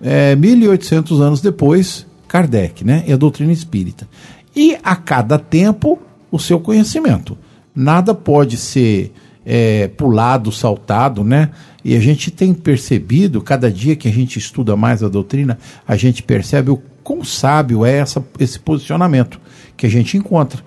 é, 0.00 0.36
1800 0.36 1.20
anos 1.20 1.40
depois 1.40 2.06
Kardec, 2.28 2.84
né? 2.84 3.04
E 3.06 3.12
a 3.12 3.16
doutrina 3.16 3.52
espírita. 3.52 4.08
E 4.54 4.76
a 4.82 4.96
cada 4.96 5.38
tempo 5.38 5.98
o 6.30 6.38
seu 6.38 6.60
conhecimento. 6.60 7.36
Nada 7.74 8.14
pode 8.14 8.56
ser 8.56 9.12
é, 9.44 9.88
pulado, 9.88 10.50
saltado, 10.50 11.22
né? 11.22 11.50
E 11.88 11.94
a 11.94 12.00
gente 12.00 12.32
tem 12.32 12.52
percebido, 12.52 13.40
cada 13.40 13.70
dia 13.70 13.94
que 13.94 14.08
a 14.08 14.12
gente 14.12 14.40
estuda 14.40 14.76
mais 14.76 15.04
a 15.04 15.08
doutrina, 15.08 15.56
a 15.86 15.94
gente 15.94 16.20
percebe 16.20 16.68
o 16.68 16.82
quão 17.04 17.22
sábio 17.22 17.86
é 17.86 17.98
essa, 17.98 18.26
esse 18.40 18.58
posicionamento 18.58 19.40
que 19.76 19.86
a 19.86 19.88
gente 19.88 20.16
encontra. 20.16 20.60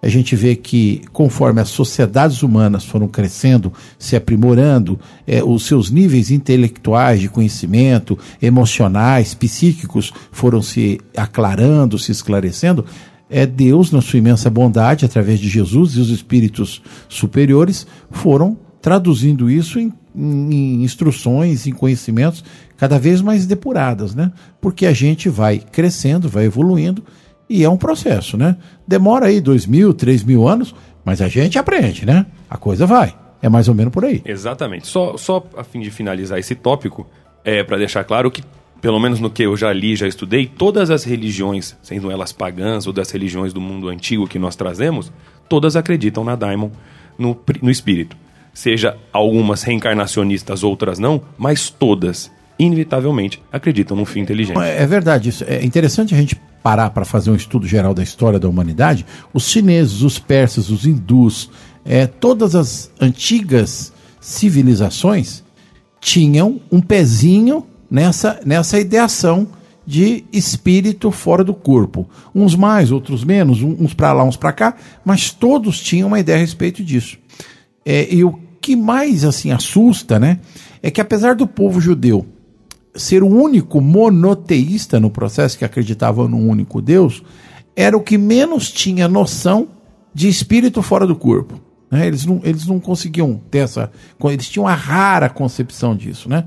a 0.00 0.08
gente 0.08 0.34
vê 0.34 0.56
que 0.56 1.02
conforme 1.12 1.60
as 1.60 1.68
sociedades 1.68 2.42
humanas 2.42 2.86
foram 2.86 3.06
crescendo, 3.06 3.70
se 3.98 4.16
aprimorando, 4.16 4.98
é, 5.26 5.44
os 5.44 5.66
seus 5.66 5.90
níveis 5.90 6.30
intelectuais 6.30 7.20
de 7.20 7.28
conhecimento, 7.28 8.18
emocionais, 8.40 9.34
psíquicos 9.34 10.10
foram 10.32 10.62
se 10.62 10.98
aclarando, 11.14 11.98
se 11.98 12.10
esclarecendo, 12.10 12.86
é 13.28 13.44
Deus, 13.44 13.92
na 13.92 14.00
sua 14.00 14.20
imensa 14.20 14.48
bondade, 14.48 15.04
através 15.04 15.38
de 15.38 15.50
Jesus 15.50 15.96
e 15.96 16.00
os 16.00 16.08
espíritos 16.08 16.80
superiores, 17.10 17.86
foram 18.10 18.56
traduzindo 18.80 19.48
isso 19.48 19.78
em, 19.78 19.92
em, 20.14 20.82
instruções, 20.82 21.66
em 21.66 21.72
conhecimentos 21.72 22.44
cada 22.76 22.98
vez 22.98 23.20
mais 23.20 23.46
depuradas, 23.46 24.14
né? 24.14 24.32
Porque 24.60 24.86
a 24.86 24.92
gente 24.92 25.28
vai 25.28 25.58
crescendo, 25.58 26.28
vai 26.28 26.44
evoluindo 26.44 27.02
e 27.48 27.64
é 27.64 27.68
um 27.68 27.76
processo, 27.76 28.36
né? 28.36 28.56
Demora 28.86 29.26
aí 29.26 29.40
dois 29.40 29.66
mil, 29.66 29.94
três 29.94 30.24
mil 30.24 30.48
anos, 30.48 30.74
mas 31.04 31.20
a 31.20 31.28
gente 31.28 31.58
aprende, 31.58 32.04
né? 32.04 32.26
A 32.48 32.56
coisa 32.56 32.86
vai. 32.86 33.14
É 33.40 33.48
mais 33.48 33.68
ou 33.68 33.74
menos 33.74 33.92
por 33.92 34.04
aí. 34.04 34.22
Exatamente. 34.24 34.86
Só, 34.86 35.16
só 35.16 35.44
a 35.56 35.64
fim 35.64 35.80
de 35.80 35.90
finalizar 35.90 36.38
esse 36.38 36.54
tópico, 36.54 37.06
é 37.44 37.64
para 37.64 37.76
deixar 37.76 38.04
claro 38.04 38.30
que 38.30 38.42
pelo 38.82 38.98
menos 38.98 39.20
no 39.20 39.30
que 39.30 39.44
eu 39.44 39.56
já 39.56 39.72
li, 39.72 39.94
já 39.94 40.08
estudei, 40.08 40.44
todas 40.44 40.90
as 40.90 41.04
religiões, 41.04 41.76
sendo 41.82 42.10
elas 42.10 42.32
pagãs 42.32 42.84
ou 42.84 42.92
das 42.92 43.12
religiões 43.12 43.52
do 43.52 43.60
mundo 43.60 43.88
antigo 43.88 44.26
que 44.26 44.40
nós 44.40 44.56
trazemos, 44.56 45.12
todas 45.48 45.76
acreditam 45.76 46.24
na 46.24 46.34
Daimon, 46.34 46.70
no, 47.16 47.40
no 47.62 47.70
espírito. 47.70 48.16
Seja 48.54 48.96
algumas 49.12 49.62
reencarnacionistas, 49.62 50.62
outras 50.62 50.98
não, 50.98 51.22
mas 51.38 51.70
todas, 51.70 52.30
inevitavelmente, 52.58 53.42
acreditam 53.50 53.96
no 53.96 54.04
fim 54.04 54.20
inteligente. 54.20 54.58
É, 54.58 54.82
é 54.82 54.86
verdade 54.86 55.30
isso. 55.30 55.44
É 55.44 55.64
interessante 55.64 56.14
a 56.14 56.18
gente 56.18 56.36
parar 56.62 56.90
para 56.90 57.04
fazer 57.04 57.30
um 57.30 57.34
estudo 57.34 57.66
geral 57.66 57.92
da 57.94 58.02
história 58.02 58.38
da 58.38 58.48
humanidade. 58.48 59.04
Os 59.32 59.48
chineses, 59.48 60.02
os 60.02 60.18
persas, 60.18 60.70
os 60.70 60.86
hindus, 60.86 61.50
é, 61.84 62.06
todas 62.06 62.54
as 62.54 62.90
antigas 63.00 63.92
civilizações 64.20 65.42
tinham 66.00 66.60
um 66.70 66.80
pezinho 66.80 67.66
nessa, 67.90 68.40
nessa 68.44 68.78
ideação 68.78 69.48
de 69.86 70.24
espírito 70.32 71.10
fora 71.10 71.42
do 71.42 71.52
corpo. 71.52 72.08
Uns 72.34 72.54
mais, 72.54 72.92
outros 72.92 73.24
menos, 73.24 73.62
uns 73.62 73.94
para 73.94 74.12
lá, 74.12 74.24
uns 74.24 74.36
para 74.36 74.52
cá, 74.52 74.76
mas 75.04 75.30
todos 75.30 75.80
tinham 75.80 76.08
uma 76.08 76.20
ideia 76.20 76.38
a 76.38 76.40
respeito 76.40 76.84
disso. 76.84 77.18
É, 77.84 78.12
e 78.12 78.24
o 78.24 78.38
que 78.60 78.76
mais 78.76 79.24
assim 79.24 79.50
assusta, 79.50 80.18
né, 80.18 80.38
é 80.82 80.90
que 80.90 81.00
apesar 81.00 81.34
do 81.34 81.46
povo 81.46 81.80
judeu 81.80 82.26
ser 82.94 83.22
o 83.22 83.26
único 83.26 83.80
monoteísta 83.80 85.00
no 85.00 85.10
processo 85.10 85.56
que 85.56 85.64
acreditava 85.64 86.28
num 86.28 86.48
único 86.48 86.80
Deus, 86.80 87.22
era 87.74 87.96
o 87.96 88.02
que 88.02 88.18
menos 88.18 88.70
tinha 88.70 89.08
noção 89.08 89.68
de 90.14 90.28
espírito 90.28 90.82
fora 90.82 91.06
do 91.06 91.16
corpo. 91.16 91.58
Né? 91.90 92.06
Eles, 92.06 92.26
não, 92.26 92.40
eles 92.44 92.66
não 92.66 92.78
conseguiam 92.78 93.40
ter 93.50 93.58
essa. 93.58 93.90
Eles 94.24 94.48
tinham 94.48 94.64
uma 94.64 94.74
rara 94.74 95.28
concepção 95.28 95.96
disso, 95.96 96.28
né? 96.28 96.46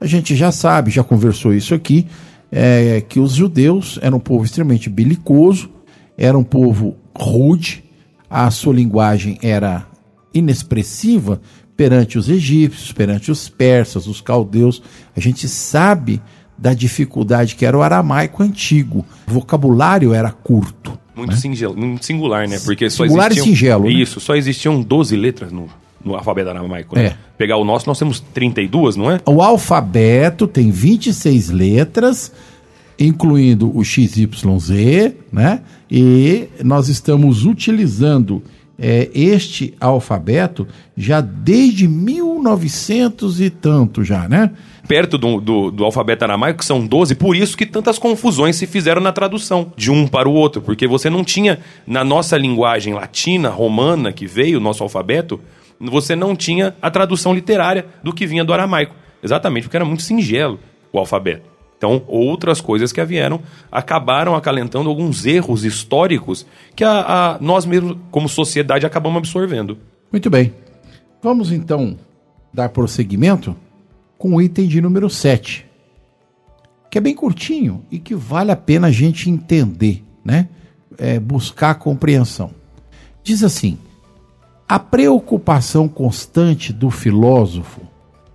A 0.00 0.06
gente 0.06 0.34
já 0.34 0.50
sabe, 0.52 0.90
já 0.90 1.02
conversou 1.02 1.54
isso 1.54 1.74
aqui, 1.74 2.06
é, 2.50 3.00
que 3.00 3.18
os 3.18 3.32
judeus 3.32 3.98
eram 4.02 4.18
um 4.18 4.20
povo 4.20 4.44
extremamente 4.44 4.90
belicoso, 4.90 5.70
era 6.18 6.36
um 6.36 6.44
povo 6.44 6.96
rude, 7.16 7.84
a 8.28 8.50
sua 8.50 8.74
linguagem 8.74 9.38
era 9.40 9.86
inexpressiva 10.34 11.40
perante 11.76 12.18
os 12.18 12.28
egípcios, 12.28 12.92
perante 12.92 13.30
os 13.30 13.48
persas, 13.48 14.06
os 14.06 14.20
caldeus. 14.20 14.82
A 15.16 15.20
gente 15.20 15.48
sabe 15.48 16.20
da 16.56 16.72
dificuldade 16.72 17.56
que 17.56 17.64
era 17.64 17.76
o 17.76 17.82
aramaico 17.82 18.42
antigo. 18.42 19.04
O 19.28 19.32
vocabulário 19.32 20.12
era 20.12 20.30
curto. 20.30 20.98
Muito, 21.14 21.30
né? 21.30 21.36
singelo, 21.36 21.76
muito 21.76 22.04
singular, 22.04 22.48
né? 22.48 22.58
Porque 22.64 22.90
só 22.90 23.04
singular 23.04 23.30
existiam, 23.30 23.44
e 23.44 23.56
singelo. 23.56 23.84
Né? 23.84 23.92
Isso, 23.92 24.20
só 24.20 24.34
existiam 24.34 24.82
12 24.82 25.16
letras 25.16 25.52
no, 25.52 25.68
no 26.04 26.14
alfabeto 26.14 26.50
aramaico. 26.50 26.96
Né? 26.96 27.06
É. 27.06 27.16
Pegar 27.38 27.56
o 27.56 27.64
nosso, 27.64 27.86
nós 27.86 27.98
temos 27.98 28.20
32, 28.20 28.96
não 28.96 29.10
é? 29.10 29.20
O 29.24 29.40
alfabeto 29.42 30.46
tem 30.46 30.70
26 30.70 31.50
letras, 31.50 32.32
incluindo 32.98 33.76
o 33.76 33.84
XYZ, 33.84 35.14
né? 35.32 35.60
E 35.90 36.48
nós 36.64 36.88
estamos 36.88 37.44
utilizando 37.44 38.42
é, 38.78 39.08
este 39.14 39.74
alfabeto 39.80 40.66
já 40.96 41.20
desde 41.20 41.86
1900 41.86 43.40
e 43.40 43.50
tanto 43.50 44.02
já, 44.04 44.28
né? 44.28 44.50
Perto 44.86 45.16
do, 45.16 45.40
do, 45.40 45.70
do, 45.70 45.84
alfabeto 45.84 46.24
aramaico, 46.24 46.58
que 46.58 46.64
são 46.64 46.86
12, 46.86 47.14
por 47.14 47.34
isso 47.34 47.56
que 47.56 47.64
tantas 47.64 47.98
confusões 47.98 48.56
se 48.56 48.66
fizeram 48.66 49.00
na 49.00 49.12
tradução 49.12 49.72
de 49.76 49.90
um 49.90 50.06
para 50.06 50.28
o 50.28 50.32
outro, 50.32 50.60
porque 50.60 50.86
você 50.86 51.08
não 51.08 51.24
tinha, 51.24 51.60
na 51.86 52.04
nossa 52.04 52.36
linguagem 52.36 52.92
latina, 52.92 53.48
romana, 53.48 54.12
que 54.12 54.26
veio, 54.26 54.58
o 54.58 54.60
nosso 54.60 54.82
alfabeto, 54.82 55.40
você 55.80 56.14
não 56.14 56.36
tinha 56.36 56.74
a 56.82 56.90
tradução 56.90 57.34
literária 57.34 57.86
do 58.02 58.12
que 58.12 58.26
vinha 58.26 58.44
do 58.44 58.52
aramaico. 58.52 58.94
Exatamente, 59.22 59.64
porque 59.64 59.76
era 59.76 59.86
muito 59.86 60.02
singelo 60.02 60.60
o 60.92 60.98
alfabeto. 60.98 61.53
Então, 61.76 62.02
outras 62.06 62.60
coisas 62.60 62.92
que 62.92 63.04
vieram 63.04 63.40
acabaram 63.70 64.34
acalentando 64.34 64.88
alguns 64.88 65.26
erros 65.26 65.64
históricos 65.64 66.46
que 66.74 66.84
a, 66.84 67.00
a, 67.34 67.38
nós 67.40 67.66
mesmos, 67.66 67.96
como 68.10 68.28
sociedade, 68.28 68.86
acabamos 68.86 69.18
absorvendo. 69.18 69.76
Muito 70.10 70.30
bem. 70.30 70.52
Vamos 71.22 71.50
então 71.52 71.98
dar 72.52 72.68
prosseguimento 72.68 73.56
com 74.16 74.34
o 74.34 74.40
item 74.40 74.66
de 74.66 74.80
número 74.80 75.10
7, 75.10 75.66
que 76.90 76.98
é 76.98 77.00
bem 77.00 77.14
curtinho 77.14 77.84
e 77.90 77.98
que 77.98 78.14
vale 78.14 78.50
a 78.50 78.56
pena 78.56 78.86
a 78.86 78.92
gente 78.92 79.28
entender, 79.28 80.04
né? 80.24 80.48
É, 80.96 81.18
buscar 81.18 81.74
compreensão. 81.74 82.52
Diz 83.22 83.42
assim: 83.42 83.76
a 84.68 84.78
preocupação 84.78 85.88
constante 85.88 86.72
do 86.72 86.90
filósofo, 86.90 87.80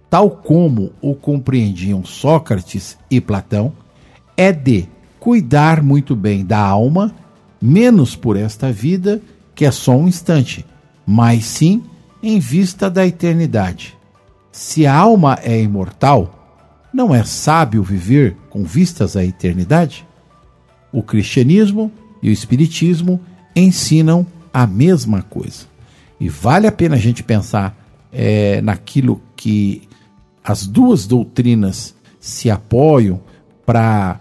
tal 0.09 0.29
como 0.29 0.91
o 1.01 1.13
compreendiam 1.13 2.03
Sócrates 2.03 2.97
e 3.09 3.21
Platão, 3.21 3.71
é 4.35 4.51
de 4.51 4.87
cuidar 5.19 5.83
muito 5.83 6.15
bem 6.15 6.45
da 6.45 6.59
alma, 6.59 7.13
menos 7.61 8.15
por 8.15 8.37
esta 8.37 8.71
vida, 8.71 9.21
que 9.53 9.65
é 9.65 9.71
só 9.71 9.95
um 9.95 10.07
instante, 10.07 10.65
mas 11.05 11.45
sim 11.45 11.83
em 12.23 12.39
vista 12.39 12.89
da 12.89 13.05
eternidade. 13.05 13.97
Se 14.51 14.85
a 14.85 14.95
alma 14.95 15.37
é 15.43 15.61
imortal, 15.61 16.35
não 16.93 17.13
é 17.13 17.23
sábio 17.23 17.83
viver 17.83 18.35
com 18.49 18.63
vistas 18.63 19.15
à 19.15 19.23
eternidade? 19.23 20.07
O 20.91 21.03
cristianismo 21.03 21.91
e 22.21 22.29
o 22.29 22.33
espiritismo 22.33 23.19
ensinam 23.55 24.25
a 24.53 24.65
mesma 24.65 25.21
coisa. 25.21 25.65
E 26.19 26.27
vale 26.27 26.65
a 26.65 26.71
pena 26.71 26.95
a 26.95 26.99
gente 26.99 27.23
pensar 27.23 27.77
é, 28.11 28.59
naquilo 28.61 29.21
que 29.35 29.87
as 30.49 30.65
duas 30.65 31.05
doutrinas 31.05 31.95
se 32.19 32.49
apoiam 32.49 33.21
para 33.67 34.19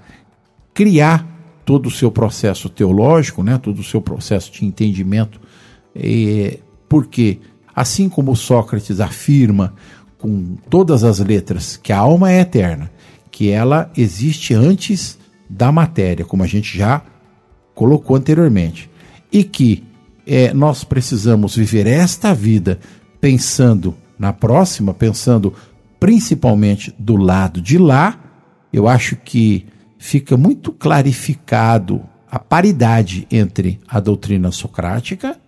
criar 0.75 1.27
todo 1.65 1.87
o 1.87 1.91
seu 1.91 2.13
processo 2.13 2.69
teológico, 2.69 3.43
né, 3.43 3.57
todo 3.57 3.79
o 3.79 3.83
seu 3.83 4.03
processo 4.03 4.53
de 4.53 4.63
entendimento, 4.63 5.41
é, 5.97 6.59
porque 6.87 7.41
assim 7.75 8.11
como 8.11 8.37
Sócrates 8.37 9.01
afirma 9.01 9.73
com 10.19 10.57
todas 10.69 11.03
as 11.03 11.19
letras 11.19 11.79
que 11.79 11.95
a 11.95 11.99
alma 11.99 12.31
é 12.31 12.41
eterna, 12.41 12.91
que 13.31 13.49
ela 13.49 13.91
existe 13.97 14.53
antes 14.53 15.19
da 15.49 15.73
matéria, 15.73 16.27
como 16.27 16.43
a 16.43 16.47
gente 16.47 16.77
já 16.77 17.01
colocou 17.75 18.17
anteriormente, 18.17 18.91
e 19.33 19.43
que 19.45 19.83
é, 20.27 20.53
nós 20.53 20.85
precisamos 20.85 21.57
viver 21.57 21.87
esta 21.87 22.35
vida 22.35 22.79
pensando 23.19 23.95
na 24.19 24.31
próxima, 24.31 24.93
pensando 24.93 25.55
principalmente 25.99 26.95
do 26.99 27.17
lado 27.17 27.61
de 27.61 27.79
lá, 27.79 28.19
eu 28.73 28.87
acho 28.87 29.17
que 29.17 29.67
fica 29.99 30.37
muito 30.37 30.73
clarificado 30.73 32.03
a 32.31 32.39
paridade 32.39 33.27
entre 33.31 33.81
a 33.89 33.99
doutrina 33.99 34.53
socrática, 34.53 35.39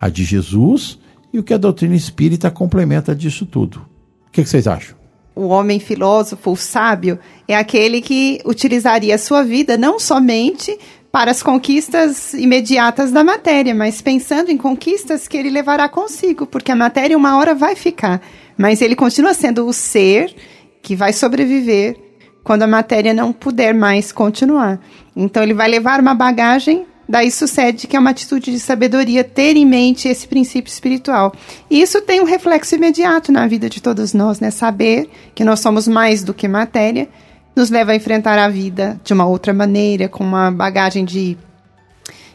a 0.00 0.08
de 0.08 0.24
Jesus, 0.24 0.98
e 1.32 1.38
o 1.38 1.42
que 1.42 1.54
a 1.54 1.58
doutrina 1.58 1.94
espírita 1.94 2.50
complementa 2.50 3.14
disso 3.14 3.46
tudo. 3.46 3.86
O 4.26 4.30
que, 4.30 4.44
vocês 4.44 4.66
acham? 4.66 4.96
O 5.34 5.48
homem 5.48 5.78
filósofo, 5.78 6.50
o 6.50 6.56
sábio, 6.56 7.18
é 7.46 7.56
aquele 7.56 8.00
que 8.00 8.40
utilizaria 8.44 9.14
a 9.14 9.18
sua 9.18 9.44
vida 9.44 9.76
não 9.76 9.98
somente 9.98 10.76
para 11.12 11.30
as 11.30 11.42
conquistas 11.42 12.34
imediatas 12.34 13.10
da 13.10 13.24
matéria, 13.24 13.74
mas 13.74 14.00
pensando 14.00 14.50
em 14.50 14.56
conquistas 14.56 15.26
que 15.26 15.36
ele 15.36 15.50
levará 15.50 15.88
consigo, 15.88 16.46
porque 16.46 16.70
a 16.70 16.76
matéria 16.76 17.16
uma 17.16 17.36
hora 17.36 17.54
vai 17.54 17.74
ficar, 17.74 18.22
mas 18.60 18.82
ele 18.82 18.94
continua 18.94 19.32
sendo 19.32 19.66
o 19.66 19.72
ser 19.72 20.34
que 20.82 20.94
vai 20.94 21.14
sobreviver 21.14 21.96
quando 22.44 22.62
a 22.62 22.66
matéria 22.66 23.14
não 23.14 23.32
puder 23.32 23.72
mais 23.72 24.12
continuar. 24.12 24.78
Então 25.16 25.42
ele 25.42 25.54
vai 25.54 25.66
levar 25.66 25.98
uma 25.98 26.12
bagagem, 26.12 26.84
daí 27.08 27.30
sucede 27.30 27.86
que 27.86 27.96
é 27.96 27.98
uma 27.98 28.10
atitude 28.10 28.52
de 28.52 28.60
sabedoria 28.60 29.24
ter 29.24 29.56
em 29.56 29.64
mente 29.64 30.08
esse 30.08 30.28
princípio 30.28 30.70
espiritual. 30.70 31.32
E 31.70 31.80
isso 31.80 32.02
tem 32.02 32.20
um 32.20 32.24
reflexo 32.24 32.74
imediato 32.74 33.32
na 33.32 33.46
vida 33.46 33.70
de 33.70 33.80
todos 33.80 34.12
nós, 34.12 34.40
né? 34.40 34.50
Saber 34.50 35.08
que 35.34 35.42
nós 35.42 35.60
somos 35.60 35.88
mais 35.88 36.22
do 36.22 36.34
que 36.34 36.46
matéria 36.46 37.08
nos 37.56 37.70
leva 37.70 37.92
a 37.92 37.96
enfrentar 37.96 38.38
a 38.38 38.50
vida 38.50 39.00
de 39.02 39.14
uma 39.14 39.24
outra 39.24 39.54
maneira, 39.54 40.06
com 40.06 40.22
uma 40.22 40.50
bagagem 40.50 41.06
de 41.06 41.34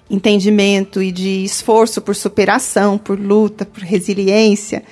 entendimento 0.09 1.03
e 1.03 1.11
de 1.11 1.43
esforço 1.43 2.01
por 2.01 2.15
superação, 2.15 2.97
por 2.97 3.19
luta, 3.19 3.63
por 3.63 3.83
resiliência, 3.83 4.83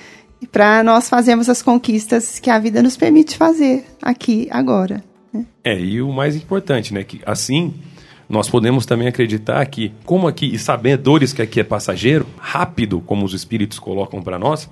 para 0.50 0.82
nós 0.82 1.08
fazermos 1.08 1.48
as 1.48 1.62
conquistas 1.62 2.38
que 2.38 2.50
a 2.50 2.58
vida 2.58 2.82
nos 2.82 2.96
permite 2.96 3.36
fazer 3.36 3.84
aqui, 4.02 4.48
agora. 4.50 5.02
Né? 5.32 5.44
É, 5.62 5.78
e 5.78 6.00
o 6.00 6.12
mais 6.12 6.36
importante, 6.36 6.92
né? 6.92 7.04
Que 7.04 7.20
assim 7.26 7.74
nós 8.28 8.48
podemos 8.48 8.86
também 8.86 9.06
acreditar 9.06 9.64
que, 9.66 9.92
como 10.04 10.26
aqui, 10.26 10.46
e 10.46 10.58
sabedores 10.58 11.32
que 11.32 11.42
aqui 11.42 11.60
é 11.60 11.64
passageiro, 11.64 12.26
rápido, 12.38 13.00
como 13.00 13.24
os 13.24 13.34
espíritos 13.34 13.78
colocam 13.78 14.22
para 14.22 14.38
nós, 14.38 14.68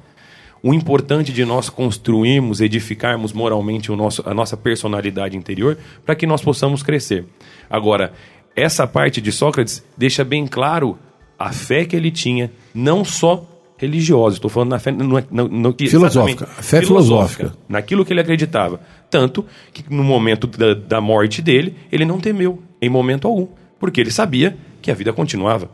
o 0.62 0.72
importante 0.72 1.32
de 1.32 1.44
nós 1.44 1.68
construirmos, 1.68 2.60
edificarmos 2.60 3.32
moralmente 3.32 3.90
o 3.90 3.96
nosso, 3.96 4.22
a 4.26 4.32
nossa 4.32 4.56
personalidade 4.56 5.36
interior 5.36 5.76
para 6.04 6.14
que 6.14 6.26
nós 6.26 6.40
possamos 6.40 6.82
crescer. 6.82 7.26
Agora, 7.68 8.12
essa 8.54 8.86
parte 8.86 9.20
de 9.20 9.32
Sócrates 9.32 9.84
deixa 9.96 10.24
bem 10.24 10.46
claro 10.46 10.98
a 11.38 11.52
fé 11.52 11.84
que 11.84 11.96
ele 11.96 12.10
tinha, 12.10 12.50
não 12.72 13.04
só 13.04 13.44
religiosa, 13.82 14.36
estou 14.36 14.48
falando 14.48 14.70
na 14.70 14.78
fé 14.78 14.92
no, 14.92 15.20
no, 15.30 15.48
no, 15.48 15.74
filosófica, 15.76 16.46
fé 16.46 16.80
filosófica, 16.80 16.82
filosófica, 16.82 17.52
naquilo 17.68 18.04
que 18.04 18.12
ele 18.12 18.20
acreditava. 18.20 18.80
Tanto 19.10 19.44
que 19.72 19.84
no 19.92 20.04
momento 20.04 20.46
da, 20.46 20.72
da 20.72 21.00
morte 21.00 21.42
dele, 21.42 21.74
ele 21.90 22.04
não 22.04 22.20
temeu 22.20 22.62
em 22.80 22.88
momento 22.88 23.26
algum, 23.26 23.48
porque 23.80 24.00
ele 24.00 24.12
sabia 24.12 24.56
que 24.80 24.90
a 24.90 24.94
vida 24.94 25.12
continuava, 25.12 25.68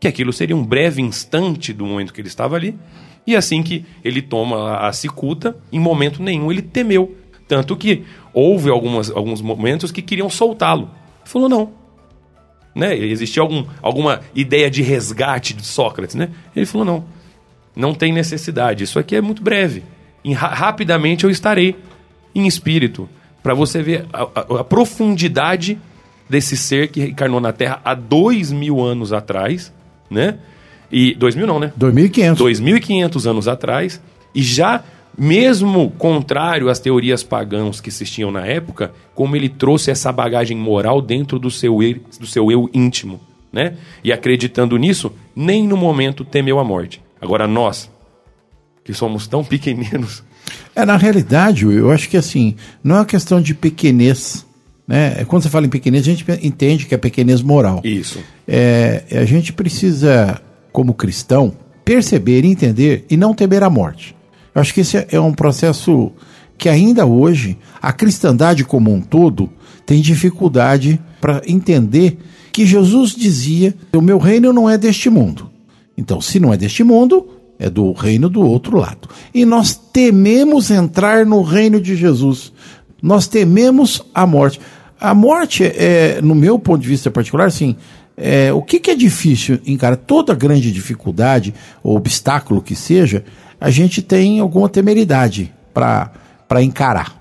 que 0.00 0.08
aquilo 0.08 0.32
seria 0.32 0.56
um 0.56 0.64
breve 0.64 1.00
instante 1.00 1.72
do 1.72 1.86
momento 1.86 2.12
que 2.12 2.20
ele 2.20 2.28
estava 2.28 2.56
ali, 2.56 2.76
e 3.24 3.36
assim 3.36 3.62
que 3.62 3.86
ele 4.04 4.20
toma 4.20 4.78
a 4.78 4.92
cicuta, 4.92 5.56
em 5.72 5.78
momento 5.78 6.22
nenhum 6.22 6.50
ele 6.50 6.60
temeu. 6.60 7.16
Tanto 7.46 7.76
que 7.76 8.04
houve 8.32 8.68
algumas, 8.68 9.10
alguns 9.10 9.40
momentos 9.40 9.92
que 9.92 10.02
queriam 10.02 10.28
soltá-lo. 10.28 10.90
Falou, 11.24 11.48
não, 11.48 11.72
né? 12.74 12.96
Existia 12.96 13.42
algum, 13.42 13.64
alguma 13.80 14.20
ideia 14.34 14.70
de 14.70 14.82
resgate 14.82 15.54
de 15.54 15.64
Sócrates, 15.64 16.16
né? 16.16 16.30
Ele 16.56 16.66
falou: 16.66 16.84
não, 16.84 17.04
não 17.74 17.94
tem 17.94 18.12
necessidade. 18.12 18.84
Isso 18.84 18.98
aqui 18.98 19.16
é 19.16 19.20
muito 19.20 19.42
breve. 19.42 19.82
E 20.24 20.32
ra 20.32 20.48
rapidamente 20.48 21.24
eu 21.24 21.30
estarei 21.30 21.76
em 22.34 22.46
espírito 22.46 23.08
para 23.42 23.54
você 23.54 23.82
ver 23.82 24.06
a, 24.12 24.22
a, 24.22 24.60
a, 24.60 24.64
profundidade 24.64 25.78
desse 26.28 26.56
ser 26.56 26.88
que 26.88 27.02
encarnou 27.02 27.40
na 27.40 27.52
Terra 27.52 27.80
há 27.84 27.94
dois 27.94 28.50
mil 28.50 28.80
anos 28.80 29.12
atrás, 29.12 29.72
né? 30.10 30.38
E 30.90 31.14
dois 31.14 31.34
mil 31.34 31.46
não, 31.46 31.60
né? 31.60 31.72
2.500. 31.78 32.36
2.500 32.36 33.30
anos 33.30 33.48
atrás 33.48 34.00
e 34.34 34.42
já 34.42 34.82
mesmo 35.16 35.90
contrário 35.92 36.68
às 36.68 36.78
teorias 36.80 37.22
pagãs 37.22 37.80
que 37.80 37.88
existiam 37.88 38.30
na 38.30 38.46
época, 38.46 38.92
como 39.14 39.36
ele 39.36 39.48
trouxe 39.48 39.90
essa 39.90 40.10
bagagem 40.10 40.56
moral 40.56 41.00
dentro 41.00 41.38
do 41.38 41.50
seu, 41.50 41.82
eu, 41.82 42.00
do 42.18 42.26
seu 42.26 42.50
eu 42.50 42.68
íntimo. 42.72 43.20
Né? 43.52 43.76
E 44.02 44.12
acreditando 44.12 44.76
nisso, 44.76 45.12
nem 45.36 45.66
no 45.66 45.76
momento 45.76 46.24
temeu 46.24 46.58
a 46.58 46.64
morte. 46.64 47.00
Agora, 47.24 47.48
nós, 47.48 47.90
que 48.84 48.92
somos 48.92 49.26
tão 49.26 49.42
pequeninos. 49.42 50.22
É, 50.76 50.84
na 50.84 50.98
realidade, 50.98 51.64
eu 51.64 51.90
acho 51.90 52.06
que 52.10 52.18
assim, 52.18 52.54
não 52.82 52.96
é 52.96 52.98
uma 52.98 53.06
questão 53.06 53.40
de 53.40 53.54
pequenez. 53.54 54.44
Né? 54.86 55.20
É, 55.20 55.24
quando 55.24 55.42
você 55.42 55.48
fala 55.48 55.64
em 55.64 55.70
pequenez, 55.70 56.02
a 56.02 56.10
gente 56.10 56.24
entende 56.42 56.84
que 56.84 56.94
é 56.94 56.98
pequenez 56.98 57.40
moral. 57.40 57.80
Isso. 57.82 58.20
É, 58.46 59.04
a 59.10 59.24
gente 59.24 59.54
precisa, 59.54 60.38
como 60.70 60.92
cristão, 60.92 61.56
perceber, 61.82 62.44
entender 62.44 63.06
e 63.08 63.16
não 63.16 63.32
temer 63.32 63.62
a 63.62 63.70
morte. 63.70 64.14
Eu 64.54 64.60
acho 64.60 64.74
que 64.74 64.82
esse 64.82 65.06
é 65.10 65.18
um 65.18 65.32
processo 65.32 66.12
que 66.58 66.68
ainda 66.68 67.06
hoje 67.06 67.56
a 67.80 67.90
cristandade 67.90 68.64
como 68.64 68.92
um 68.92 69.00
todo 69.00 69.50
tem 69.86 70.02
dificuldade 70.02 71.00
para 71.22 71.40
entender 71.46 72.18
que 72.52 72.66
Jesus 72.66 73.14
dizia: 73.14 73.74
"O 73.94 74.02
meu 74.02 74.18
reino 74.18 74.52
não 74.52 74.68
é 74.68 74.76
deste 74.76 75.08
mundo". 75.08 75.53
Então, 75.96 76.20
se 76.20 76.40
não 76.40 76.52
é 76.52 76.56
deste 76.56 76.82
mundo, 76.82 77.28
é 77.58 77.70
do 77.70 77.92
reino 77.92 78.28
do 78.28 78.40
outro 78.40 78.76
lado. 78.76 79.08
E 79.32 79.44
nós 79.44 79.74
tememos 79.74 80.70
entrar 80.70 81.24
no 81.24 81.42
reino 81.42 81.80
de 81.80 81.96
Jesus. 81.96 82.52
Nós 83.02 83.26
tememos 83.26 84.02
a 84.14 84.26
morte. 84.26 84.60
A 85.00 85.14
morte, 85.14 85.64
é, 85.64 86.20
no 86.22 86.34
meu 86.34 86.58
ponto 86.58 86.80
de 86.80 86.88
vista 86.88 87.10
particular, 87.10 87.46
assim, 87.46 87.76
é, 88.16 88.52
o 88.52 88.62
que, 88.62 88.78
que 88.78 88.90
é 88.90 88.94
difícil 88.94 89.60
encarar? 89.66 89.96
Toda 89.96 90.34
grande 90.34 90.72
dificuldade 90.72 91.54
ou 91.82 91.96
obstáculo 91.96 92.62
que 92.62 92.74
seja, 92.74 93.24
a 93.60 93.70
gente 93.70 94.02
tem 94.02 94.40
alguma 94.40 94.68
temeridade 94.68 95.52
para 95.72 96.62
encarar. 96.62 97.20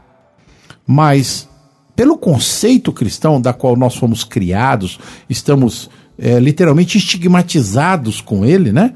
Mas, 0.85 1.47
pelo 1.95 2.17
conceito 2.17 2.91
cristão 2.91 3.41
da 3.41 3.53
qual 3.53 3.75
nós 3.75 3.95
fomos 3.95 4.23
criados, 4.23 4.99
estamos 5.29 5.89
é, 6.17 6.39
literalmente 6.39 6.97
estigmatizados 6.97 8.21
com 8.21 8.45
ele, 8.45 8.71
né? 8.71 8.93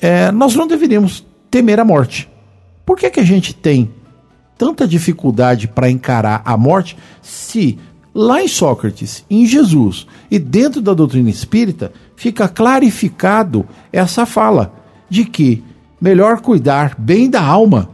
É, 0.00 0.30
nós 0.32 0.54
não 0.54 0.66
deveríamos 0.66 1.24
temer 1.50 1.78
a 1.78 1.84
morte. 1.84 2.28
Por 2.84 2.98
que, 2.98 3.10
que 3.10 3.20
a 3.20 3.24
gente 3.24 3.54
tem 3.54 3.90
tanta 4.58 4.86
dificuldade 4.86 5.68
para 5.68 5.90
encarar 5.90 6.42
a 6.44 6.56
morte 6.56 6.96
se 7.22 7.78
lá 8.14 8.42
em 8.42 8.48
Sócrates, 8.48 9.24
em 9.28 9.46
Jesus 9.46 10.06
e 10.30 10.38
dentro 10.38 10.80
da 10.80 10.94
doutrina 10.94 11.28
espírita 11.28 11.92
fica 12.16 12.48
clarificado 12.48 13.66
essa 13.92 14.24
fala 14.24 14.74
de 15.08 15.24
que 15.24 15.64
melhor 16.00 16.40
cuidar 16.40 16.94
bem 16.98 17.28
da 17.28 17.42
alma 17.42 17.90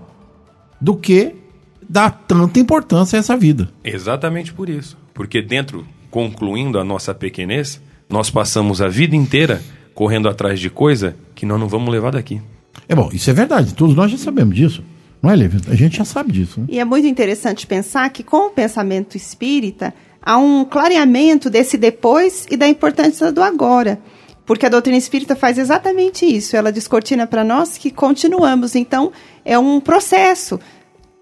do 0.80 0.96
que 0.96 1.34
dar 1.88 2.10
tanta 2.10 2.60
importância 2.60 3.16
a 3.16 3.20
essa 3.20 3.36
vida. 3.36 3.68
Exatamente 3.82 4.52
por 4.52 4.68
isso. 4.68 4.96
Porque 5.12 5.42
dentro, 5.42 5.86
concluindo 6.10 6.78
a 6.78 6.84
nossa 6.84 7.14
pequenez, 7.14 7.80
nós 8.10 8.28
passamos 8.28 8.82
a 8.82 8.88
vida 8.88 9.14
inteira 9.14 9.62
correndo 9.94 10.28
atrás 10.28 10.58
de 10.58 10.68
coisa 10.68 11.16
que 11.34 11.46
nós 11.46 11.58
não 11.58 11.68
vamos 11.68 11.90
levar 11.90 12.12
daqui. 12.12 12.42
É 12.88 12.94
bom, 12.94 13.08
isso 13.12 13.30
é 13.30 13.32
verdade. 13.32 13.74
Todos 13.74 13.94
nós 13.94 14.10
já 14.10 14.18
sabemos 14.18 14.54
disso. 14.54 14.82
Não 15.22 15.30
é, 15.30 15.36
Lívia? 15.36 15.60
A 15.68 15.74
gente 15.74 15.98
já 15.98 16.04
sabe 16.04 16.32
disso. 16.32 16.60
Né? 16.60 16.66
E 16.70 16.78
é 16.78 16.84
muito 16.84 17.06
interessante 17.06 17.66
pensar 17.66 18.08
que 18.10 18.22
com 18.22 18.48
o 18.48 18.50
pensamento 18.50 19.16
espírita 19.16 19.94
há 20.20 20.38
um 20.38 20.64
clareamento 20.64 21.48
desse 21.48 21.76
depois 21.76 22.46
e 22.50 22.56
da 22.56 22.66
importância 22.66 23.30
do 23.30 23.42
agora. 23.42 24.00
Porque 24.46 24.66
a 24.66 24.68
doutrina 24.68 24.98
espírita 24.98 25.36
faz 25.36 25.58
exatamente 25.58 26.26
isso. 26.26 26.56
Ela 26.56 26.72
descortina 26.72 27.26
para 27.26 27.44
nós 27.44 27.78
que 27.78 27.90
continuamos. 27.90 28.74
Então, 28.74 29.12
é 29.44 29.58
um 29.58 29.78
processo. 29.78 30.58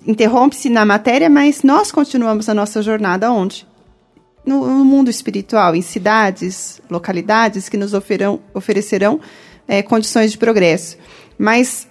Interrompe-se 0.07 0.71
na 0.71 0.87
matéria, 0.87 1.29
mas 1.29 1.63
nós 1.63 1.91
continuamos 1.91 2.49
a 2.49 2.55
nossa 2.55 2.81
jornada 2.81 3.31
onde? 3.31 3.67
No, 4.49 4.67
no 4.67 4.85
mundo 4.85 5.11
espiritual, 5.11 5.77
em 5.77 5.83
cidades, 5.83 6.81
localidades 6.89 7.69
que 7.69 7.77
nos 7.77 7.93
oferão, 7.93 8.41
oferecerão 8.55 9.21
é, 9.69 9.83
condições 9.83 10.33
de 10.33 10.39
progresso. 10.39 10.97
Mas 11.39 11.87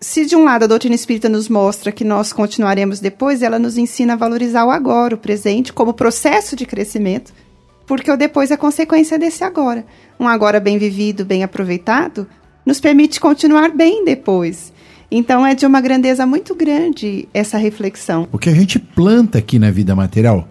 se 0.00 0.26
de 0.26 0.34
um 0.34 0.42
lado 0.42 0.64
a 0.64 0.66
doutrina 0.66 0.96
espírita 0.96 1.28
nos 1.28 1.48
mostra 1.48 1.92
que 1.92 2.04
nós 2.04 2.32
continuaremos 2.32 2.98
depois, 2.98 3.40
ela 3.40 3.56
nos 3.56 3.78
ensina 3.78 4.14
a 4.14 4.16
valorizar 4.16 4.64
o 4.64 4.70
agora, 4.70 5.14
o 5.14 5.18
presente, 5.18 5.72
como 5.72 5.94
processo 5.94 6.56
de 6.56 6.66
crescimento, 6.66 7.32
porque 7.86 8.10
o 8.10 8.16
depois 8.16 8.50
é 8.50 8.56
consequência 8.56 9.16
desse 9.16 9.44
agora. 9.44 9.86
Um 10.18 10.26
agora 10.26 10.58
bem 10.58 10.78
vivido, 10.78 11.24
bem 11.24 11.44
aproveitado, 11.44 12.26
nos 12.66 12.80
permite 12.80 13.20
continuar 13.20 13.70
bem 13.70 14.04
depois. 14.04 14.72
Então 15.08 15.46
é 15.46 15.54
de 15.54 15.66
uma 15.66 15.80
grandeza 15.80 16.26
muito 16.26 16.52
grande 16.52 17.28
essa 17.32 17.58
reflexão. 17.58 18.26
O 18.32 18.38
que 18.38 18.48
a 18.48 18.54
gente 18.54 18.80
planta 18.80 19.38
aqui 19.38 19.56
na 19.56 19.70
vida 19.70 19.94
material, 19.94 20.48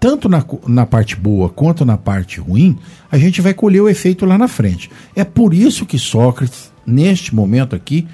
tanto 0.00 0.28
na, 0.28 0.44
na 0.66 0.86
parte 0.86 1.16
boa 1.16 1.48
quanto 1.48 1.84
na 1.84 1.96
parte 1.96 2.40
ruim, 2.40 2.78
a 3.10 3.18
gente 3.18 3.40
vai 3.40 3.52
colher 3.52 3.80
o 3.80 3.88
efeito 3.88 4.24
lá 4.24 4.38
na 4.38 4.48
frente. 4.48 4.90
É 5.14 5.24
por 5.24 5.52
isso 5.52 5.84
que 5.84 5.98
Sócrates, 5.98 6.72
neste 6.86 7.34
momento 7.34 7.74
aqui, 7.74 8.06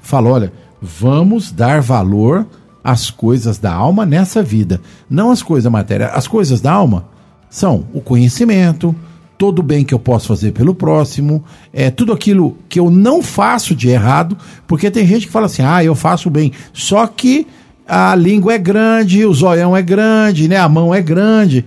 falou: 0.00 0.34
olha, 0.34 0.52
vamos 0.80 1.50
dar 1.50 1.80
valor 1.80 2.46
às 2.82 3.10
coisas 3.10 3.58
da 3.58 3.72
alma 3.72 4.04
nessa 4.06 4.42
vida, 4.42 4.80
não 5.08 5.30
às 5.30 5.42
coisas 5.42 5.70
materiais. 5.70 6.12
As 6.14 6.28
coisas 6.28 6.60
da 6.60 6.72
alma 6.72 7.06
são 7.48 7.86
o 7.92 8.00
conhecimento, 8.00 8.94
todo 9.38 9.60
o 9.60 9.62
bem 9.62 9.84
que 9.84 9.94
eu 9.94 9.98
posso 9.98 10.28
fazer 10.28 10.52
pelo 10.52 10.74
próximo, 10.74 11.42
é 11.72 11.90
tudo 11.90 12.12
aquilo 12.12 12.56
que 12.68 12.78
eu 12.78 12.90
não 12.90 13.22
faço 13.22 13.74
de 13.74 13.88
errado, 13.88 14.36
porque 14.66 14.90
tem 14.90 15.06
gente 15.06 15.26
que 15.26 15.32
fala 15.32 15.46
assim: 15.46 15.62
"Ah, 15.62 15.82
eu 15.82 15.94
faço 15.94 16.28
bem". 16.28 16.52
Só 16.72 17.06
que 17.06 17.46
a 17.90 18.14
língua 18.14 18.54
é 18.54 18.58
grande, 18.58 19.26
o 19.26 19.34
zoião 19.34 19.76
é 19.76 19.82
grande, 19.82 20.46
né? 20.46 20.56
A 20.56 20.68
mão 20.68 20.94
é 20.94 21.02
grande. 21.02 21.64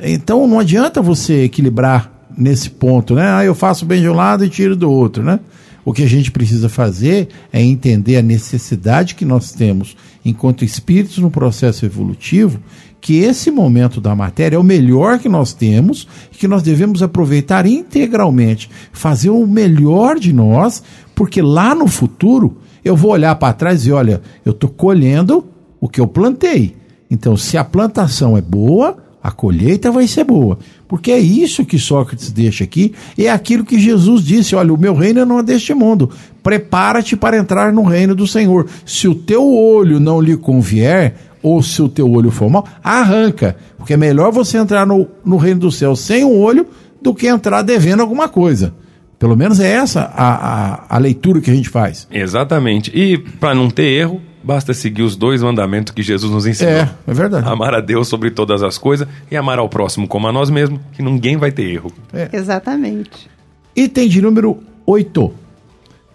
Então 0.00 0.46
não 0.46 0.60
adianta 0.60 1.02
você 1.02 1.42
equilibrar 1.42 2.12
nesse 2.38 2.70
ponto, 2.70 3.16
né? 3.16 3.28
Ah, 3.28 3.44
eu 3.44 3.52
faço 3.52 3.84
bem 3.84 4.00
de 4.00 4.08
um 4.08 4.14
lado 4.14 4.44
e 4.44 4.48
tiro 4.48 4.76
do 4.76 4.88
outro, 4.88 5.24
né? 5.24 5.40
O 5.84 5.92
que 5.92 6.04
a 6.04 6.08
gente 6.08 6.30
precisa 6.30 6.68
fazer 6.68 7.28
é 7.52 7.60
entender 7.60 8.16
a 8.16 8.22
necessidade 8.22 9.16
que 9.16 9.24
nós 9.24 9.52
temos 9.52 9.96
enquanto 10.24 10.64
espíritos 10.64 11.18
no 11.18 11.32
processo 11.32 11.84
evolutivo 11.84 12.60
que 13.00 13.18
esse 13.18 13.50
momento 13.50 14.00
da 14.00 14.14
matéria 14.14 14.56
é 14.56 14.58
o 14.58 14.64
melhor 14.64 15.18
que 15.18 15.28
nós 15.28 15.52
temos 15.52 16.06
e 16.32 16.36
que 16.36 16.48
nós 16.48 16.62
devemos 16.62 17.02
aproveitar 17.02 17.66
integralmente, 17.66 18.70
fazer 18.92 19.30
o 19.30 19.46
melhor 19.46 20.18
de 20.18 20.32
nós, 20.32 20.82
porque 21.14 21.42
lá 21.42 21.74
no 21.74 21.88
futuro 21.88 22.58
eu 22.84 22.94
vou 22.94 23.10
olhar 23.10 23.34
para 23.34 23.52
trás 23.52 23.84
e 23.84 23.90
olha, 23.92 24.22
eu 24.44 24.52
estou 24.52 24.70
colhendo 24.70 25.44
o 25.86 25.88
que 25.88 26.00
eu 26.00 26.06
plantei. 26.06 26.74
Então, 27.10 27.36
se 27.36 27.56
a 27.56 27.64
plantação 27.64 28.36
é 28.36 28.40
boa, 28.40 28.96
a 29.22 29.30
colheita 29.30 29.90
vai 29.90 30.06
ser 30.06 30.24
boa. 30.24 30.58
Porque 30.88 31.10
é 31.10 31.18
isso 31.18 31.64
que 31.64 31.78
Sócrates 31.78 32.30
deixa 32.30 32.64
aqui, 32.64 32.92
é 33.16 33.30
aquilo 33.30 33.64
que 33.64 33.78
Jesus 33.78 34.22
disse: 34.22 34.54
olha, 34.54 34.72
o 34.72 34.78
meu 34.78 34.94
reino 34.94 35.24
não 35.24 35.38
é 35.38 35.42
deste 35.42 35.72
mundo. 35.72 36.10
Prepara-te 36.42 37.16
para 37.16 37.38
entrar 37.38 37.72
no 37.72 37.82
reino 37.82 38.14
do 38.14 38.26
Senhor. 38.26 38.66
Se 38.84 39.08
o 39.08 39.14
teu 39.14 39.48
olho 39.48 39.98
não 39.98 40.20
lhe 40.20 40.36
convier, 40.36 41.14
ou 41.42 41.62
se 41.62 41.80
o 41.80 41.88
teu 41.88 42.10
olho 42.10 42.30
for 42.30 42.50
mal, 42.50 42.66
arranca. 42.82 43.56
Porque 43.78 43.94
é 43.94 43.96
melhor 43.96 44.32
você 44.32 44.58
entrar 44.58 44.86
no, 44.86 45.06
no 45.24 45.36
reino 45.36 45.60
do 45.60 45.70
céu 45.70 45.94
sem 45.94 46.24
um 46.24 46.40
olho 46.40 46.66
do 47.00 47.14
que 47.14 47.28
entrar 47.28 47.62
devendo 47.62 48.00
alguma 48.00 48.28
coisa. 48.28 48.74
Pelo 49.18 49.36
menos 49.36 49.60
é 49.60 49.72
essa 49.72 50.02
a, 50.02 50.34
a, 50.34 50.96
a 50.96 50.98
leitura 50.98 51.40
que 51.40 51.50
a 51.50 51.54
gente 51.54 51.68
faz. 51.68 52.06
Exatamente. 52.10 52.90
E 52.94 53.16
para 53.16 53.54
não 53.54 53.70
ter 53.70 53.84
erro, 53.84 54.20
basta 54.46 54.72
seguir 54.72 55.02
os 55.02 55.16
dois 55.16 55.42
mandamentos 55.42 55.92
que 55.92 56.04
Jesus 56.04 56.30
nos 56.30 56.46
ensinou. 56.46 56.72
É, 56.72 56.90
é 57.04 57.12
verdade. 57.12 57.48
Amar 57.48 57.74
a 57.74 57.80
Deus 57.80 58.06
sobre 58.06 58.30
todas 58.30 58.62
as 58.62 58.78
coisas 58.78 59.08
e 59.28 59.36
amar 59.36 59.58
ao 59.58 59.68
próximo 59.68 60.06
como 60.06 60.28
a 60.28 60.32
nós 60.32 60.48
mesmos, 60.48 60.80
que 60.92 61.02
ninguém 61.02 61.36
vai 61.36 61.50
ter 61.50 61.64
erro. 61.64 61.92
É. 62.12 62.30
Exatamente. 62.32 63.28
Item 63.74 64.08
de 64.08 64.22
número 64.22 64.62
8. 64.86 65.32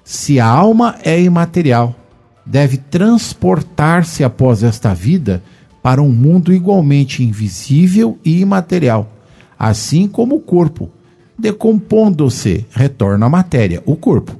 Se 0.02 0.40
a 0.40 0.48
alma 0.48 0.96
é 1.04 1.22
imaterial, 1.22 1.94
deve 2.46 2.78
transportar-se 2.78 4.24
após 4.24 4.64
esta 4.64 4.94
vida 4.94 5.44
para 5.84 6.02
um 6.02 6.10
mundo 6.10 6.54
igualmente 6.54 7.24
invisível 7.24 8.18
e 8.24 8.40
imaterial, 8.40 9.12
assim 9.60 10.08
como 10.08 10.36
o 10.36 10.40
corpo. 10.40 10.90
Decompondo-se, 11.38 12.66
retorna 12.72 13.26
à 13.26 13.30
matéria, 13.30 13.84
o 13.86 13.98
corpo. 13.98 14.40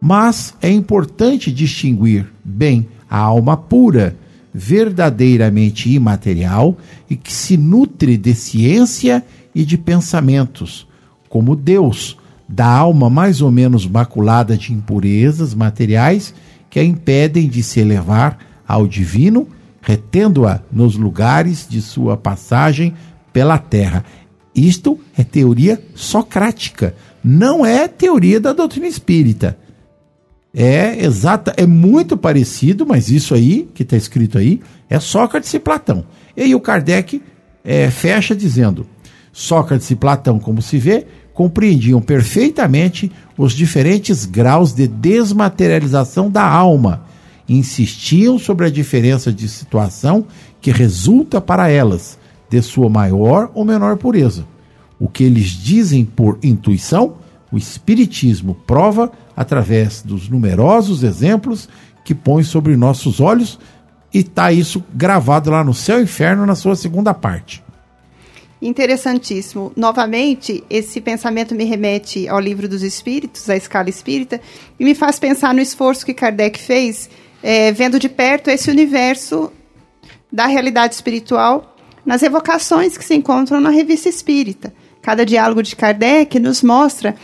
Mas 0.00 0.54
é 0.62 0.70
importante 0.70 1.50
distinguir 1.50 2.26
bem 2.44 2.86
a 3.12 3.18
alma 3.18 3.58
pura, 3.58 4.16
verdadeiramente 4.54 5.90
imaterial 5.92 6.78
e 7.10 7.14
que 7.14 7.30
se 7.30 7.58
nutre 7.58 8.16
de 8.16 8.34
ciência 8.34 9.22
e 9.54 9.66
de 9.66 9.76
pensamentos, 9.76 10.88
como 11.28 11.54
Deus, 11.54 12.16
da 12.48 12.66
alma 12.66 13.10
mais 13.10 13.42
ou 13.42 13.50
menos 13.50 13.86
maculada 13.86 14.56
de 14.56 14.72
impurezas 14.72 15.52
materiais 15.52 16.34
que 16.70 16.80
a 16.80 16.84
impedem 16.84 17.50
de 17.50 17.62
se 17.62 17.80
elevar 17.80 18.38
ao 18.66 18.86
divino, 18.88 19.46
retendo-a 19.82 20.62
nos 20.72 20.96
lugares 20.96 21.66
de 21.68 21.82
sua 21.82 22.16
passagem 22.16 22.94
pela 23.30 23.58
terra. 23.58 24.06
Isto 24.54 24.98
é 25.14 25.22
teoria 25.22 25.78
socrática, 25.94 26.94
não 27.22 27.64
é 27.66 27.86
teoria 27.86 28.40
da 28.40 28.54
doutrina 28.54 28.86
espírita. 28.86 29.58
É 30.54 31.02
exata, 31.02 31.54
é 31.56 31.66
muito 31.66 32.16
parecido, 32.16 32.84
mas 32.86 33.10
isso 33.10 33.34
aí 33.34 33.68
que 33.72 33.82
está 33.82 33.96
escrito 33.96 34.36
aí 34.36 34.60
é 34.88 35.00
Sócrates 35.00 35.52
e 35.54 35.58
Platão. 35.58 36.04
E 36.36 36.42
aí 36.42 36.54
o 36.54 36.60
Kardec 36.60 37.22
é, 37.64 37.90
fecha 37.90 38.36
dizendo: 38.36 38.86
Sócrates 39.32 39.90
e 39.90 39.96
Platão, 39.96 40.38
como 40.38 40.60
se 40.60 40.76
vê, 40.76 41.06
compreendiam 41.32 42.02
perfeitamente 42.02 43.10
os 43.38 43.54
diferentes 43.54 44.26
graus 44.26 44.74
de 44.74 44.86
desmaterialização 44.86 46.30
da 46.30 46.44
alma, 46.44 47.06
insistiam 47.48 48.38
sobre 48.38 48.66
a 48.66 48.70
diferença 48.70 49.32
de 49.32 49.48
situação 49.48 50.26
que 50.60 50.70
resulta 50.70 51.40
para 51.40 51.70
elas 51.70 52.18
de 52.50 52.60
sua 52.60 52.90
maior 52.90 53.50
ou 53.54 53.64
menor 53.64 53.96
pureza. 53.96 54.44
O 55.00 55.08
que 55.08 55.24
eles 55.24 55.48
dizem 55.48 56.04
por 56.04 56.38
intuição, 56.42 57.14
o 57.50 57.56
Espiritismo 57.56 58.54
prova 58.66 59.10
através 59.36 60.02
dos 60.02 60.28
numerosos 60.28 61.02
exemplos 61.02 61.68
que 62.04 62.14
põe 62.14 62.42
sobre 62.42 62.76
nossos 62.76 63.20
olhos, 63.20 63.58
e 64.12 64.18
está 64.18 64.52
isso 64.52 64.84
gravado 64.92 65.50
lá 65.50 65.64
no 65.64 65.72
Céu 65.72 66.00
e 66.00 66.02
Inferno, 66.02 66.44
na 66.44 66.54
sua 66.54 66.76
segunda 66.76 67.14
parte. 67.14 67.62
Interessantíssimo. 68.60 69.72
Novamente, 69.74 70.62
esse 70.70 71.00
pensamento 71.00 71.54
me 71.54 71.64
remete 71.64 72.28
ao 72.28 72.38
livro 72.38 72.68
dos 72.68 72.82
Espíritos, 72.82 73.50
a 73.50 73.56
escala 73.56 73.88
espírita, 73.88 74.40
e 74.78 74.84
me 74.84 74.94
faz 74.94 75.18
pensar 75.18 75.52
no 75.52 75.60
esforço 75.60 76.06
que 76.06 76.14
Kardec 76.14 76.60
fez, 76.60 77.10
é, 77.42 77.72
vendo 77.72 77.98
de 77.98 78.08
perto 78.08 78.50
esse 78.50 78.70
universo 78.70 79.52
da 80.30 80.46
realidade 80.46 80.94
espiritual 80.94 81.76
nas 82.06 82.22
evocações 82.22 82.96
que 82.96 83.04
se 83.04 83.14
encontram 83.14 83.60
na 83.60 83.70
revista 83.70 84.08
espírita. 84.08 84.72
Cada 85.00 85.26
diálogo 85.26 85.62
de 85.62 85.74
Kardec 85.74 86.38
nos 86.38 86.62
mostra 86.62 87.16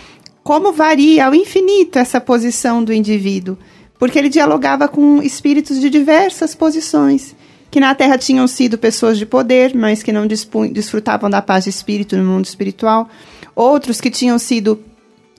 como 0.48 0.72
varia 0.72 1.26
ao 1.26 1.34
infinito 1.34 1.98
essa 1.98 2.18
posição 2.18 2.82
do 2.82 2.90
indivíduo, 2.90 3.58
porque 3.98 4.18
ele 4.18 4.30
dialogava 4.30 4.88
com 4.88 5.22
espíritos 5.22 5.78
de 5.78 5.90
diversas 5.90 6.54
posições, 6.54 7.36
que 7.70 7.78
na 7.78 7.94
Terra 7.94 8.16
tinham 8.16 8.48
sido 8.48 8.78
pessoas 8.78 9.18
de 9.18 9.26
poder, 9.26 9.74
mas 9.74 10.02
que 10.02 10.10
não 10.10 10.26
desfrutavam 10.26 11.28
da 11.28 11.42
paz 11.42 11.64
de 11.64 11.70
espírito 11.70 12.16
no 12.16 12.24
mundo 12.24 12.46
espiritual, 12.46 13.10
outros 13.54 14.00
que 14.00 14.10
tinham 14.10 14.38
sido 14.38 14.82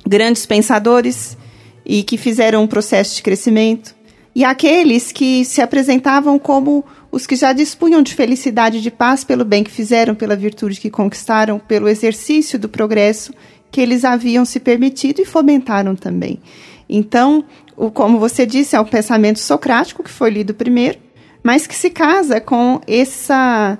grandes 0.05 0.45
pensadores 0.45 1.35
e 1.83 2.03
que 2.03 2.15
fizeram 2.15 2.61
um 2.61 2.67
processo 2.67 3.15
de 3.15 3.23
crescimento, 3.23 3.95
e 4.35 4.45
aqueles 4.45 5.11
que 5.11 5.43
se 5.43 5.59
apresentavam 5.59 6.37
como 6.37 6.85
os 7.11 7.25
que 7.25 7.35
já 7.35 7.51
dispunham 7.51 8.03
de 8.03 8.13
felicidade 8.13 8.77
e 8.77 8.81
de 8.81 8.91
paz 8.91 9.23
pelo 9.23 9.43
bem 9.43 9.63
que 9.63 9.71
fizeram, 9.71 10.13
pela 10.13 10.35
virtude 10.35 10.79
que 10.79 10.91
conquistaram, 10.91 11.57
pelo 11.57 11.89
exercício 11.89 12.59
do 12.59 12.69
progresso 12.69 13.33
que 13.71 13.82
eles 13.82 14.03
haviam 14.03 14.45
se 14.45 14.60
permitido 14.60 15.21
e 15.21 15.25
fomentaram 15.25 15.95
também. 15.95 16.39
Então, 16.88 17.43
o, 17.77 17.91
como 17.91 18.19
você 18.19 18.45
disse, 18.45 18.75
é 18.75 18.79
o 18.79 18.86
pensamento 18.86 19.39
socrático 19.39 20.03
que 20.03 20.10
foi 20.10 20.29
lido 20.29 20.53
primeiro, 20.53 20.97
mas 21.43 21.67
que 21.67 21.75
se 21.75 21.89
casa 21.89 22.41
com 22.41 22.82
essa 22.88 23.77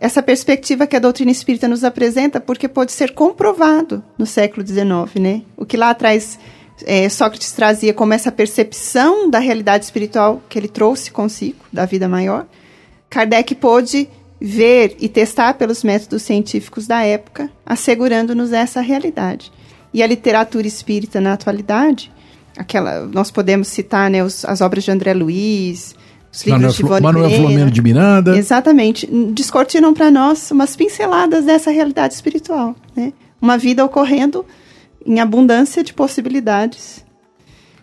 essa 0.00 0.22
perspectiva 0.22 0.86
que 0.86 0.94
a 0.94 1.00
doutrina 1.00 1.32
espírita 1.32 1.66
nos 1.66 1.82
apresenta, 1.82 2.40
porque 2.40 2.68
pode 2.68 2.92
ser 2.92 3.14
comprovado 3.14 4.00
no 4.16 4.26
século 4.26 4.64
XIX, 4.64 5.20
né? 5.20 5.42
O 5.56 5.66
que 5.66 5.76
lá 5.76 5.90
atrás 5.90 6.38
é, 6.86 7.08
Sócrates 7.08 7.50
trazia 7.50 7.92
como 7.92 8.14
essa 8.14 8.30
percepção 8.30 9.28
da 9.28 9.40
realidade 9.40 9.84
espiritual 9.84 10.40
que 10.48 10.56
ele 10.56 10.68
trouxe 10.68 11.10
consigo, 11.10 11.64
da 11.72 11.84
vida 11.84 12.08
maior, 12.08 12.46
Kardec 13.10 13.54
pôde 13.54 14.08
ver 14.40 14.96
e 15.00 15.08
testar 15.08 15.54
pelos 15.54 15.82
métodos 15.82 16.22
científicos 16.22 16.86
da 16.86 17.02
época, 17.02 17.50
assegurando-nos 17.66 18.52
essa 18.52 18.80
realidade. 18.80 19.52
E 19.92 20.02
a 20.02 20.06
literatura 20.06 20.66
espírita 20.66 21.20
na 21.20 21.32
atualidade, 21.32 22.12
aquela, 22.56 23.06
nós 23.06 23.30
podemos 23.30 23.68
citar 23.68 24.10
né, 24.10 24.22
os, 24.22 24.44
as 24.44 24.60
obras 24.60 24.84
de 24.84 24.90
André 24.90 25.14
Luiz, 25.14 25.94
os 26.32 26.44
livros 26.44 26.76
de 26.76 26.82
Ivone 26.82 27.00
Manuel 27.00 27.24
Pereira. 27.24 27.48
Flamengo 27.48 27.70
de 27.70 27.82
Miranda. 27.82 28.36
Exatamente. 28.36 29.06
Descortinam 29.32 29.94
para 29.94 30.10
nós 30.10 30.50
umas 30.50 30.76
pinceladas 30.76 31.44
dessa 31.44 31.70
realidade 31.70 32.14
espiritual. 32.14 32.76
Né? 32.94 33.12
Uma 33.40 33.56
vida 33.56 33.84
ocorrendo 33.84 34.44
em 35.04 35.20
abundância 35.20 35.82
de 35.82 35.94
possibilidades. 35.94 37.04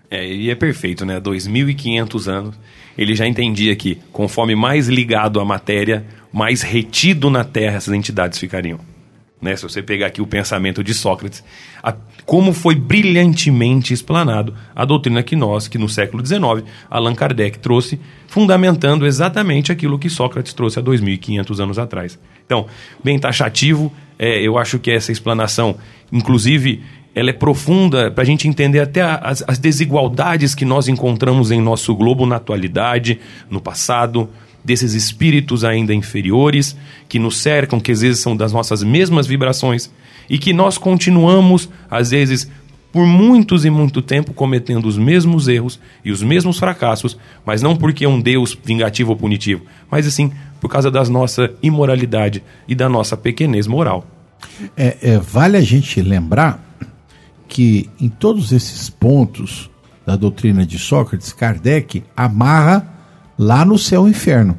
É, 0.09 0.25
e 0.27 0.49
é 0.49 0.55
perfeito, 0.55 1.05
né? 1.05 1.19
2.500 1.19 2.27
anos. 2.27 2.55
Ele 2.97 3.15
já 3.15 3.27
entendia 3.27 3.75
que, 3.75 3.97
conforme 4.11 4.55
mais 4.55 4.87
ligado 4.87 5.39
à 5.39 5.45
matéria, 5.45 6.05
mais 6.31 6.61
retido 6.61 7.29
na 7.29 7.43
Terra 7.43 7.77
essas 7.77 7.93
entidades 7.93 8.39
ficariam. 8.39 8.79
Né? 9.41 9.55
Se 9.55 9.63
você 9.63 9.81
pegar 9.81 10.07
aqui 10.07 10.21
o 10.21 10.27
pensamento 10.27 10.83
de 10.83 10.93
Sócrates, 10.93 11.43
a, 11.83 11.93
como 12.25 12.53
foi 12.53 12.73
brilhantemente 12.73 13.93
explanado 13.93 14.55
a 14.75 14.85
doutrina 14.85 15.21
que 15.21 15.35
nós, 15.35 15.67
que 15.67 15.77
no 15.77 15.87
século 15.87 16.25
XIX, 16.25 16.67
Allan 16.89 17.13
Kardec 17.13 17.59
trouxe, 17.59 17.99
fundamentando 18.27 19.05
exatamente 19.05 19.71
aquilo 19.71 19.99
que 19.99 20.09
Sócrates 20.09 20.53
trouxe 20.53 20.79
há 20.79 20.81
2.500 20.81 21.59
anos 21.59 21.77
atrás. 21.77 22.17
Então, 22.45 22.65
bem 23.03 23.19
taxativo, 23.19 23.93
é, 24.17 24.41
eu 24.41 24.57
acho 24.57 24.79
que 24.79 24.89
essa 24.89 25.11
explanação, 25.11 25.77
inclusive, 26.11 26.81
ela 27.15 27.29
é 27.29 27.33
profunda 27.33 28.11
para 28.11 28.23
a 28.23 28.25
gente 28.25 28.47
entender 28.47 28.81
até 28.81 29.01
as, 29.01 29.43
as 29.47 29.57
desigualdades 29.57 30.53
que 30.53 30.65
nós 30.65 30.89
encontramos 30.89 31.49
em 31.49 31.61
nosso 31.61 31.95
globo 31.95 32.25
na 32.25 32.35
atualidade, 32.35 33.19
no 33.49 33.61
passado, 33.61 34.29
desses 34.63 34.93
espíritos 34.93 35.63
ainda 35.63 35.93
inferiores 35.93 36.75
que 37.07 37.17
nos 37.17 37.37
cercam, 37.37 37.79
que 37.79 37.91
às 37.91 38.01
vezes 38.01 38.19
são 38.19 38.35
das 38.35 38.51
nossas 38.51 38.83
mesmas 38.83 39.25
vibrações 39.25 39.89
e 40.29 40.37
que 40.37 40.51
nós 40.51 40.77
continuamos, 40.77 41.69
às 41.89 42.09
vezes, 42.11 42.51
por 42.91 43.05
muitos 43.05 43.63
e 43.63 43.69
muito 43.69 44.01
tempo 44.01 44.33
cometendo 44.33 44.85
os 44.85 44.97
mesmos 44.97 45.47
erros 45.47 45.79
e 46.03 46.11
os 46.11 46.23
mesmos 46.23 46.57
fracassos, 46.57 47.17
mas 47.45 47.61
não 47.61 47.75
porque 47.75 48.05
é 48.05 48.09
um 48.09 48.19
Deus 48.19 48.57
vingativo 48.61 49.11
ou 49.11 49.17
punitivo, 49.17 49.63
mas 49.89 50.07
assim 50.07 50.31
por 50.59 50.69
causa 50.69 50.89
da 50.89 51.03
nossa 51.03 51.53
imoralidade 51.61 52.43
e 52.67 52.73
da 52.73 52.89
nossa 52.89 53.15
pequenez 53.15 53.67
moral. 53.67 54.07
É, 54.75 54.97
é, 55.01 55.19
vale 55.19 55.57
a 55.57 55.61
gente 55.61 56.01
lembrar 56.01 56.64
que 57.47 57.89
em 57.99 58.09
todos 58.09 58.51
esses 58.51 58.89
pontos 58.89 59.69
da 60.05 60.15
doutrina 60.15 60.65
de 60.65 60.77
Sócrates, 60.77 61.33
Kardec 61.33 62.03
amarra 62.15 62.87
lá 63.37 63.65
no 63.65 63.77
céu 63.77 64.07
e 64.07 64.11
inferno. 64.11 64.57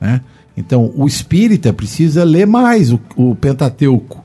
Né? 0.00 0.20
Então, 0.56 0.92
o 0.96 1.06
espírita 1.06 1.72
precisa 1.72 2.24
ler 2.24 2.46
mais 2.46 2.92
o, 2.92 3.00
o 3.16 3.34
Pentateuco. 3.34 4.24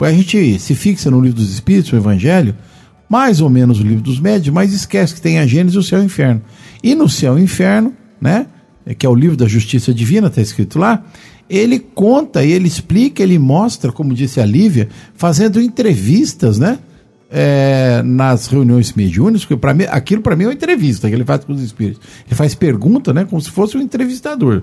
A 0.00 0.12
gente 0.12 0.58
se 0.58 0.74
fixa 0.74 1.10
no 1.10 1.20
livro 1.20 1.38
dos 1.38 1.52
Espíritos, 1.52 1.92
o 1.92 1.96
Evangelho, 1.96 2.54
mais 3.08 3.40
ou 3.40 3.48
menos 3.48 3.80
o 3.80 3.82
livro 3.82 4.02
dos 4.02 4.20
Médios, 4.20 4.54
mas 4.54 4.72
esquece 4.72 5.14
que 5.14 5.20
tem 5.20 5.38
a 5.38 5.46
Gênesis 5.46 5.74
e 5.74 5.78
o 5.78 5.82
céu 5.82 6.00
e 6.00 6.02
o 6.02 6.06
inferno. 6.06 6.42
E 6.82 6.94
no 6.94 7.08
céu 7.08 7.38
e 7.38 7.42
inferno, 7.42 7.94
né, 8.20 8.46
que 8.98 9.06
é 9.06 9.08
o 9.08 9.14
livro 9.14 9.36
da 9.36 9.46
justiça 9.46 9.92
divina, 9.94 10.28
está 10.28 10.40
escrito 10.40 10.78
lá, 10.78 11.04
ele 11.48 11.78
conta, 11.78 12.44
ele 12.44 12.66
explica, 12.66 13.22
ele 13.22 13.38
mostra, 13.38 13.92
como 13.92 14.12
disse 14.12 14.40
a 14.40 14.46
Lívia, 14.46 14.88
fazendo 15.14 15.60
entrevistas, 15.60 16.58
né? 16.58 16.78
É, 17.38 18.02
nas 18.02 18.46
reuniões 18.46 18.94
mediúnicas, 18.94 19.42
porque 19.42 19.60
para 19.60 19.74
mim, 19.74 19.84
aquilo 19.90 20.22
para 20.22 20.34
mim 20.34 20.44
é 20.44 20.46
uma 20.46 20.54
entrevista 20.54 21.06
que 21.06 21.14
ele 21.14 21.24
faz 21.24 21.44
com 21.44 21.52
os 21.52 21.60
espíritos. 21.60 22.00
Ele 22.26 22.34
faz 22.34 22.54
pergunta, 22.54 23.12
né, 23.12 23.26
como 23.28 23.38
se 23.42 23.50
fosse 23.50 23.76
um 23.76 23.80
entrevistador. 23.82 24.62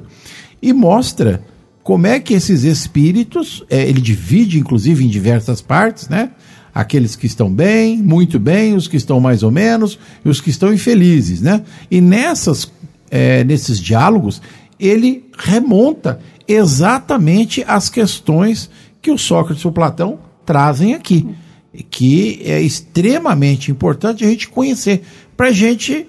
E 0.59 0.73
mostra 0.73 1.43
como 1.83 2.07
é 2.07 2.19
que 2.19 2.33
esses 2.33 2.63
espíritos, 2.63 3.63
é, 3.69 3.88
ele 3.88 4.01
divide 4.01 4.57
inclusive 4.57 5.03
em 5.03 5.07
diversas 5.07 5.62
partes, 5.62 6.07
né? 6.09 6.31
Aqueles 6.73 7.15
que 7.15 7.27
estão 7.27 7.53
bem, 7.53 8.01
muito 8.01 8.39
bem, 8.39 8.73
os 8.73 8.88
que 8.88 8.97
estão 8.97 9.19
mais 9.19 9.43
ou 9.43 9.51
menos, 9.51 9.99
e 10.25 10.29
os 10.29 10.41
que 10.41 10.49
estão 10.49 10.73
infelizes, 10.73 11.41
né? 11.41 11.62
E 11.91 12.01
nessas, 12.01 12.71
é, 13.12 13.43
nesses 13.43 13.79
diálogos, 13.79 14.41
ele 14.79 15.25
remonta 15.38 16.19
exatamente 16.47 17.63
as 17.67 17.89
questões 17.89 18.69
que 19.01 19.12
o 19.12 19.17
Sócrates 19.17 19.63
e 19.63 19.67
o 19.67 19.71
Platão 19.71 20.17
trazem 20.45 20.93
aqui, 20.93 21.27
que 21.89 22.41
é 22.43 22.62
extremamente 22.62 23.71
importante 23.71 24.23
a 24.23 24.27
gente 24.27 24.47
conhecer, 24.47 25.01
para 25.36 25.47
a 25.47 25.51
gente, 25.51 26.07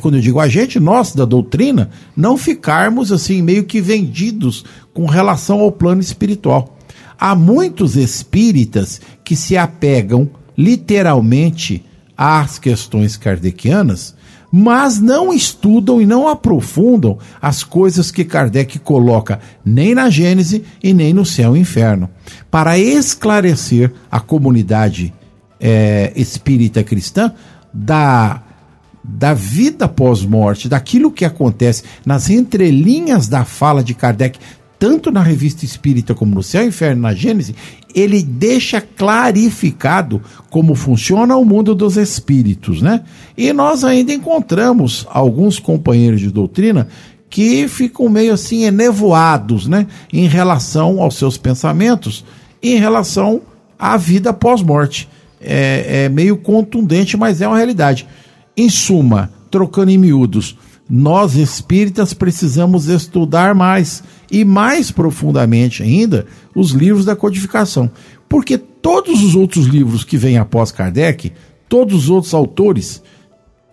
quando 0.00 0.16
eu 0.16 0.20
digo 0.20 0.38
a 0.38 0.48
gente, 0.48 0.78
nós 0.78 1.14
da 1.14 1.24
doutrina, 1.24 1.90
não 2.16 2.36
ficarmos 2.36 3.10
assim 3.10 3.40
meio 3.42 3.64
que 3.64 3.80
vendidos 3.80 4.64
com 4.92 5.06
relação 5.06 5.60
ao 5.60 5.72
plano 5.72 6.00
espiritual. 6.00 6.76
Há 7.18 7.34
muitos 7.34 7.96
espíritas 7.96 9.00
que 9.24 9.36
se 9.36 9.56
apegam 9.56 10.28
literalmente 10.56 11.84
às 12.16 12.58
questões 12.58 13.16
kardecianas 13.16 14.14
mas 14.50 14.98
não 14.98 15.32
estudam 15.32 16.00
e 16.00 16.06
não 16.06 16.26
aprofundam 16.26 17.18
as 17.40 17.62
coisas 17.62 18.10
que 18.10 18.24
Kardec 18.24 18.78
coloca 18.80 19.38
nem 19.64 19.94
na 19.94 20.10
Gênese 20.10 20.64
e 20.82 20.92
nem 20.92 21.12
no 21.14 21.24
céu 21.24 21.56
e 21.56 21.60
inferno, 21.60 22.10
para 22.50 22.78
esclarecer 22.78 23.92
a 24.10 24.18
comunidade 24.18 25.14
é, 25.60 26.12
espírita 26.16 26.82
cristã 26.82 27.32
da, 27.72 28.42
da 29.04 29.34
vida 29.34 29.86
pós-morte, 29.86 30.68
daquilo 30.68 31.12
que 31.12 31.24
acontece 31.24 31.84
nas 32.04 32.28
entrelinhas 32.28 33.28
da 33.28 33.44
fala 33.44 33.84
de 33.84 33.94
Kardec, 33.94 34.38
tanto 34.80 35.12
na 35.12 35.22
revista 35.22 35.62
espírita 35.62 36.14
como 36.14 36.34
no 36.34 36.42
Céu 36.42 36.64
e 36.64 36.68
Inferno, 36.68 37.02
na 37.02 37.12
Gênese, 37.12 37.54
ele 37.94 38.22
deixa 38.22 38.80
clarificado 38.80 40.22
como 40.48 40.74
funciona 40.74 41.36
o 41.36 41.44
mundo 41.44 41.74
dos 41.74 41.98
espíritos, 41.98 42.80
né? 42.80 43.02
E 43.36 43.52
nós 43.52 43.84
ainda 43.84 44.10
encontramos 44.14 45.06
alguns 45.10 45.58
companheiros 45.58 46.18
de 46.18 46.30
doutrina 46.30 46.88
que 47.28 47.68
ficam 47.68 48.08
meio 48.08 48.32
assim 48.32 48.64
enevoados, 48.64 49.68
né, 49.68 49.86
em 50.12 50.26
relação 50.26 51.00
aos 51.00 51.16
seus 51.16 51.36
pensamentos, 51.36 52.24
em 52.62 52.76
relação 52.76 53.42
à 53.78 53.98
vida 53.98 54.32
pós-morte. 54.32 55.08
É, 55.42 56.04
é 56.04 56.08
meio 56.08 56.38
contundente, 56.38 57.18
mas 57.18 57.42
é 57.42 57.46
uma 57.46 57.56
realidade. 57.56 58.06
Em 58.56 58.70
suma, 58.70 59.30
trocando 59.50 59.90
em 59.90 59.98
miúdos, 59.98 60.56
nós 60.88 61.36
espíritas 61.36 62.12
precisamos 62.12 62.88
estudar 62.88 63.54
mais 63.54 64.02
e 64.30 64.44
mais 64.44 64.90
profundamente 64.90 65.82
ainda 65.82 66.26
os 66.54 66.70
livros 66.70 67.04
da 67.04 67.16
codificação. 67.16 67.90
Porque 68.28 68.56
todos 68.56 69.22
os 69.22 69.34
outros 69.34 69.66
livros 69.66 70.04
que 70.04 70.16
vêm 70.16 70.38
após 70.38 70.70
Kardec, 70.70 71.32
todos 71.68 72.04
os 72.04 72.10
outros 72.10 72.32
autores, 72.32 73.02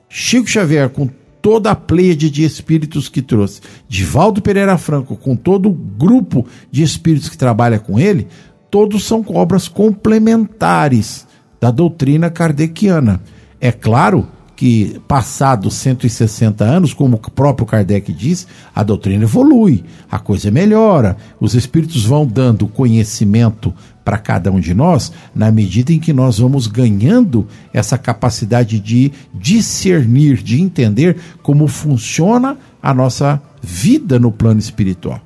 Chico 0.09 0.47
Xavier 0.47 0.89
com 0.89 1.09
toda 1.41 1.71
a 1.71 1.75
pleiade 1.75 2.29
de 2.29 2.43
espíritos 2.43 3.07
que 3.07 3.21
trouxe, 3.21 3.61
Divaldo 3.87 4.41
Pereira 4.41 4.77
Franco 4.77 5.15
com 5.15 5.35
todo 5.35 5.69
o 5.69 5.73
grupo 5.73 6.45
de 6.71 6.83
espíritos 6.83 7.29
que 7.29 7.37
trabalha 7.37 7.79
com 7.79 7.99
ele, 7.99 8.27
todos 8.69 9.05
são 9.05 9.23
obras 9.29 9.67
complementares 9.67 11.27
da 11.59 11.71
doutrina 11.71 12.29
kardeciana. 12.29 13.21
É 13.59 13.71
claro 13.71 14.27
que, 14.57 14.99
passados 15.07 15.75
160 15.75 16.65
anos, 16.65 16.91
como 16.91 17.15
o 17.15 17.31
próprio 17.31 17.65
Kardec 17.65 18.11
diz, 18.11 18.47
a 18.73 18.81
doutrina 18.81 19.23
evolui, 19.23 19.85
a 20.09 20.17
coisa 20.17 20.49
melhora, 20.49 21.15
os 21.39 21.53
espíritos 21.53 22.03
vão 22.03 22.25
dando 22.25 22.67
conhecimento 22.67 23.71
para 24.03 24.17
cada 24.17 24.51
um 24.51 24.59
de 24.59 24.73
nós, 24.73 25.11
na 25.35 25.51
medida 25.51 25.93
em 25.93 25.99
que 25.99 26.11
nós 26.11 26.39
vamos 26.39 26.65
ganhando 26.65 27.47
essa 27.71 27.99
capacidade 27.99 28.79
de 28.79 29.11
discernir, 29.31 30.41
de 30.41 30.59
entender 30.59 31.17
como 31.43 31.67
funciona 31.67 32.57
a 32.81 32.93
nossa 32.95 33.39
vida 33.61 34.17
no 34.17 34.31
plano 34.31 34.59
espiritual. 34.59 35.21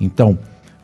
Então, 0.00 0.38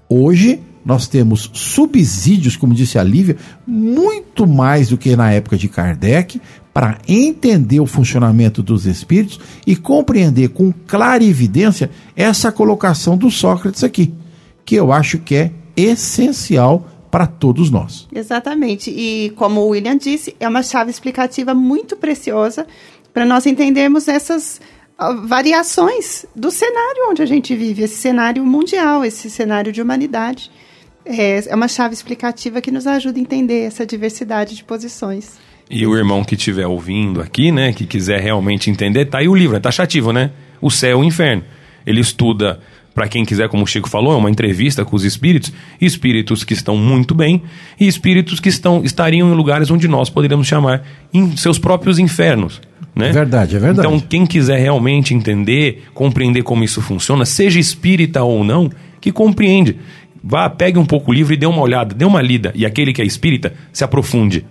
hoje 0.09 0.61
nós 0.85 1.07
temos 1.07 1.51
subsídios, 1.53 2.57
como 2.57 2.75
disse 2.75 2.99
a 2.99 3.05
Lívia, 3.05 3.37
muito 3.67 4.47
mais 4.47 4.89
do 4.89 4.99
que 4.99 5.15
na 5.15 5.31
época 5.31 5.57
de 5.57 5.69
Kardec, 5.69 6.41
para 6.73 6.99
entender 7.07 7.81
o 7.81 7.87
funcionamento 7.87 8.63
dos 8.63 8.87
espíritos 8.87 9.39
e 9.67 9.77
compreender 9.77 10.49
com 10.49 10.73
clarividência 10.87 11.91
essa 12.17 12.51
colocação 12.51 13.17
do 13.17 13.31
Sócrates 13.31 13.85
aqui, 13.85 14.13
que 14.65 14.75
eu 14.75 14.93
acho 14.93 15.19
que 15.19 15.35
é 15.35 15.51
essencial 15.77 16.89
para 17.11 17.27
todos 17.27 17.71
nós. 17.71 18.09
Exatamente. 18.11 18.91
E 18.91 19.31
como 19.37 19.61
o 19.61 19.69
William 19.69 19.99
disse, 19.99 20.35
é 20.41 20.49
uma 20.49 20.63
chave 20.63 20.91
explicativa 20.91 21.53
muito 21.53 21.95
preciosa 21.95 22.67
para 23.13 23.27
nós 23.27 23.45
entendermos 23.45 24.09
essas 24.09 24.59
ah, 24.97 25.13
variações 25.13 26.25
do 26.35 26.51
cenário 26.51 27.11
onde 27.11 27.21
a 27.21 27.27
gente 27.27 27.55
vive, 27.55 27.83
esse 27.83 27.97
cenário 27.97 28.43
mundial, 28.47 29.05
esse 29.05 29.29
cenário 29.29 29.71
de 29.71 29.83
humanidade. 29.83 30.51
É, 31.05 31.51
é 31.51 31.55
uma 31.55 31.69
chave 31.69 31.93
explicativa 31.93 32.63
que 32.63 32.71
nos 32.71 32.87
ajuda 32.87 33.19
a 33.19 33.23
entender 33.23 33.61
essa 33.63 33.85
diversidade 33.85 34.55
de 34.55 34.65
posições. 34.65 35.39
E 35.73 35.87
o 35.87 35.97
irmão 35.97 36.23
que 36.23 36.35
estiver 36.35 36.67
ouvindo 36.67 37.23
aqui, 37.23 37.51
né, 37.51 37.73
que 37.73 37.87
quiser 37.87 38.21
realmente 38.21 38.71
entender, 38.71 39.07
tá 39.07 39.19
aí 39.19 39.27
o 39.27 39.35
livro, 39.35 39.57
é 39.57 39.61
taxativo, 39.61 40.13
né? 40.13 40.31
O 40.61 40.71
céu 40.71 40.99
e 40.99 41.01
o 41.01 41.05
inferno. 41.05 41.43
Ele 41.87 41.99
estuda, 41.99 42.61
para 42.95 43.09
quem 43.09 43.25
quiser, 43.25 43.49
como 43.49 43.65
o 43.65 43.67
Chico 43.67 43.89
falou, 43.89 44.13
é 44.13 44.17
uma 44.17 44.31
entrevista 44.31 44.85
com 44.85 44.95
os 44.95 45.03
espíritos, 45.03 45.51
espíritos 45.81 46.45
que 46.45 46.53
estão 46.53 46.77
muito 46.77 47.15
bem 47.15 47.43
e 47.81 47.89
espíritos 47.89 48.39
que 48.39 48.51
estão 48.51 48.85
estariam 48.85 49.33
em 49.33 49.35
lugares 49.35 49.71
onde 49.71 49.89
nós 49.89 50.11
poderíamos 50.11 50.47
chamar 50.47 50.87
em 51.13 51.35
seus 51.39 51.59
próprios 51.59 51.99
infernos. 51.99 52.61
Né? 52.95 53.09
É 53.09 53.13
verdade, 53.13 53.57
é 53.57 53.59
verdade. 53.59 53.89
Então, 53.89 53.99
quem 53.99 54.27
quiser 54.27 54.59
realmente 54.59 55.15
entender, 55.15 55.85
compreender 55.95 56.43
como 56.43 56.63
isso 56.63 56.83
funciona, 56.83 57.25
seja 57.25 57.59
espírita 57.59 58.23
ou 58.23 58.45
não, 58.45 58.71
que 59.01 59.11
compreende. 59.11 59.79
Vá, 60.23 60.51
pegue 60.51 60.79
um 60.79 60.85
pouco 60.85 61.11
o 61.11 61.15
livro 61.15 61.33
e 61.33 61.37
dê 61.39 61.47
uma 61.47 61.63
olhada, 61.63 61.95
dê 61.95 62.05
uma 62.05 62.21
lida. 62.21 62.53
E 62.55 62.67
aquele 62.67 62.93
que 62.93 63.01
é 63.01 63.07
espírita, 63.07 63.55
se 63.73 63.83
aprofunde 63.83 64.45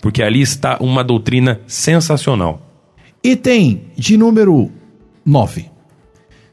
porque 0.00 0.22
ali 0.22 0.40
está 0.40 0.78
uma 0.80 1.02
doutrina 1.02 1.60
sensacional. 1.66 2.60
Item 3.22 3.82
de 3.96 4.16
número 4.16 4.70
9. 5.24 5.66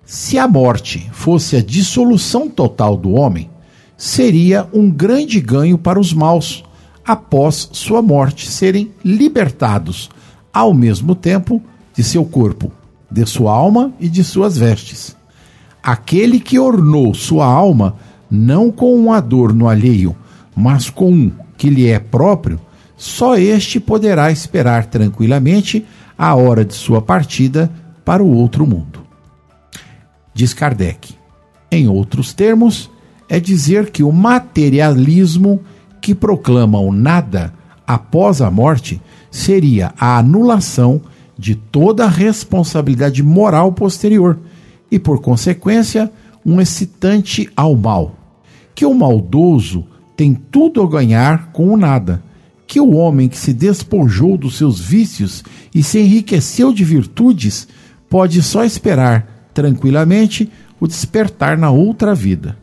Se 0.04 0.38
a 0.38 0.48
morte 0.48 1.10
fosse 1.12 1.56
a 1.56 1.62
dissolução 1.62 2.50
total 2.50 2.96
do 2.96 3.12
homem, 3.14 3.50
seria 3.98 4.68
um 4.74 4.90
grande 4.90 5.40
ganho 5.40 5.78
para 5.78 6.00
os 6.00 6.14
maus, 6.14 6.64
após 7.06 7.70
sua 7.72 8.02
morte 8.02 8.48
serem 8.48 8.92
libertados, 9.04 10.10
ao 10.54 10.74
mesmo 10.74 11.16
tempo, 11.16 11.62
de 11.96 12.04
seu 12.04 12.26
corpo, 12.26 12.72
de 13.10 13.26
sua 13.26 13.54
alma 13.54 13.94
e 14.00 14.10
de 14.10 14.24
suas 14.24 14.58
vestes. 14.58 15.16
Aquele 15.82 16.40
que 16.40 16.60
ornou 16.60 17.14
sua 17.14 17.46
alma 17.46 17.96
não 18.30 18.72
com 18.72 18.96
um 18.98 19.14
adorno 19.14 19.68
alheio, 19.68 20.16
mas 20.56 20.90
com 20.90 21.12
um 21.12 21.32
que 21.58 21.70
lhe 21.70 21.88
é 21.88 22.00
próprio, 22.00 22.60
só 22.98 23.36
este 23.38 23.80
poderá 23.80 24.32
esperar 24.32 24.86
tranquilamente 24.86 25.86
a 26.18 26.34
hora 26.36 26.64
de 26.64 26.74
sua 26.74 27.02
partida 27.02 27.72
para 28.04 28.24
o 28.24 28.34
outro 28.36 28.66
mundo. 28.66 29.04
Diz 30.34 30.54
Kardec. 30.54 31.14
Em 31.72 31.88
outros 31.88 32.34
termos, 32.34 32.90
é 33.28 33.40
dizer 33.40 33.90
que 33.90 34.04
o 34.04 34.12
materialismo 34.12 35.62
que 36.02 36.14
proclama 36.14 36.80
o 36.80 36.92
nada 36.92 37.54
após 37.86 38.42
a 38.42 38.50
morte 38.50 39.02
seria 39.32 39.94
a 40.00 40.18
anulação 40.18 41.02
de 41.38 41.56
toda 41.56 42.06
a 42.06 42.10
responsabilidade 42.10 43.22
moral 43.22 43.72
posterior 43.74 44.40
e, 44.90 44.98
por 44.98 45.20
consequência, 45.20 46.12
um 46.46 46.62
excitante 46.62 47.50
ao 47.56 47.76
mal. 47.76 48.16
Que 48.74 48.86
o 48.86 48.94
maldoso 48.94 49.86
tem 50.16 50.34
tudo 50.34 50.82
a 50.82 50.88
ganhar 50.88 51.52
com 51.52 51.74
o 51.74 51.78
nada 51.78 52.24
que 52.68 52.80
o 52.80 52.96
homem 52.96 53.30
que 53.30 53.38
se 53.38 53.54
despojou 53.54 54.38
dos 54.38 54.58
seus 54.58 54.80
vícios 54.80 55.44
e 55.74 55.84
se 55.84 56.00
enriqueceu 56.00 56.74
de 56.74 56.84
virtudes 56.84 57.68
pode 58.10 58.42
só 58.42 58.64
esperar 58.64 59.50
tranquilamente 59.54 60.50
o 60.80 60.88
despertar 60.88 61.58
na 61.58 61.70
outra 61.70 62.14
vida. 62.14 62.58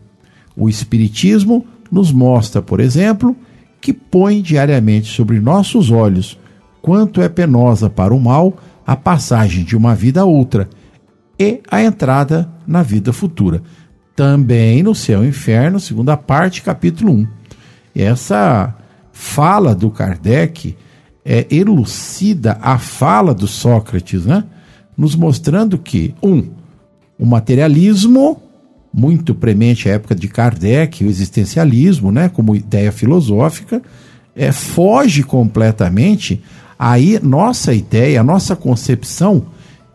O 0.57 0.69
Espiritismo 0.69 1.67
nos 1.91 2.13
mostra, 2.13 2.61
por 2.61 2.81
exemplo, 2.81 3.37
que 3.81 3.93
põe 3.93 4.41
diariamente 4.41 5.09
sobre 5.09 5.41
nossos 5.41 5.91
olhos 5.91 6.39
quanto 6.81 7.21
é 7.21 7.29
penosa 7.29 7.89
para 7.89 8.15
o 8.15 8.21
mal 8.21 8.57
a 8.87 8.97
passagem 8.97 9.65
de 9.65 9.77
uma 9.77 9.95
vida 9.95 10.21
a 10.21 10.25
outra 10.25 10.69
e 11.39 11.61
a 11.71 11.83
entrada 11.83 12.49
na 12.67 12.83
vida 12.83 13.13
futura. 13.13 13.63
também 14.15 14.83
no 14.83 14.95
céu 14.95 15.25
e 15.25 15.29
inferno, 15.29 15.81
segunda 15.81 16.19
parte, 16.19 16.61
capítulo 16.61 17.13
1. 17.13 17.27
E 17.95 18.03
essa 18.03 18.77
fala 19.23 19.73
do 19.73 19.89
Kardec 19.89 20.77
é, 21.25 21.47
elucida 21.49 22.59
a 22.61 22.77
fala 22.77 23.33
do 23.33 23.47
Sócrates, 23.47 24.27
né? 24.27 24.43
Nos 24.99 25.15
mostrando 25.15 25.79
que, 25.79 26.13
um, 26.21 26.49
o 27.17 27.25
materialismo, 27.25 28.43
muito 28.93 29.33
premente 29.33 29.89
à 29.89 29.93
época 29.93 30.15
de 30.17 30.27
Kardec, 30.27 31.05
o 31.05 31.09
existencialismo, 31.09 32.11
né, 32.11 32.29
como 32.29 32.57
ideia 32.57 32.91
filosófica, 32.91 33.81
é, 34.35 34.51
foge 34.51 35.23
completamente 35.23 36.43
aí 36.77 37.19
nossa 37.23 37.73
ideia, 37.73 38.21
a 38.21 38.25
nossa 38.25 38.57
concepção 38.57 39.47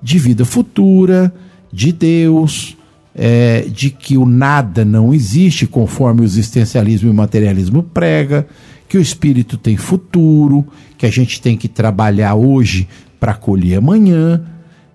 de 0.02 0.18
vida 0.18 0.46
futura, 0.46 1.34
de 1.72 1.92
Deus, 1.92 2.78
é, 3.14 3.68
de 3.70 3.90
que 3.90 4.18
o 4.18 4.26
nada 4.26 4.86
não 4.86 5.14
existe, 5.14 5.68
conforme 5.68 6.22
o 6.22 6.24
existencialismo 6.24 7.10
e 7.10 7.12
o 7.12 7.16
materialismo 7.16 7.84
prega, 7.84 8.48
que 8.88 8.98
o 8.98 9.02
espírito 9.02 9.58
tem 9.58 9.76
futuro, 9.76 10.66
que 10.98 11.06
a 11.06 11.10
gente 11.10 11.42
tem 11.42 11.58
que 11.58 11.68
trabalhar 11.68 12.36
hoje 12.36 12.88
para 13.20 13.34
colher 13.34 13.78
amanhã, 13.78 14.44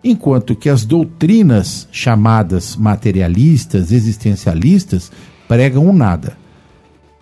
enquanto 0.03 0.57
que 0.57 0.69
as 0.69 0.85
doutrinas 0.85 1.87
chamadas 1.93 2.75
materialistas, 2.77 3.93
existencialistas, 3.93 5.13
pregam 5.47 5.87
o 5.87 5.93
nada. 5.93 6.37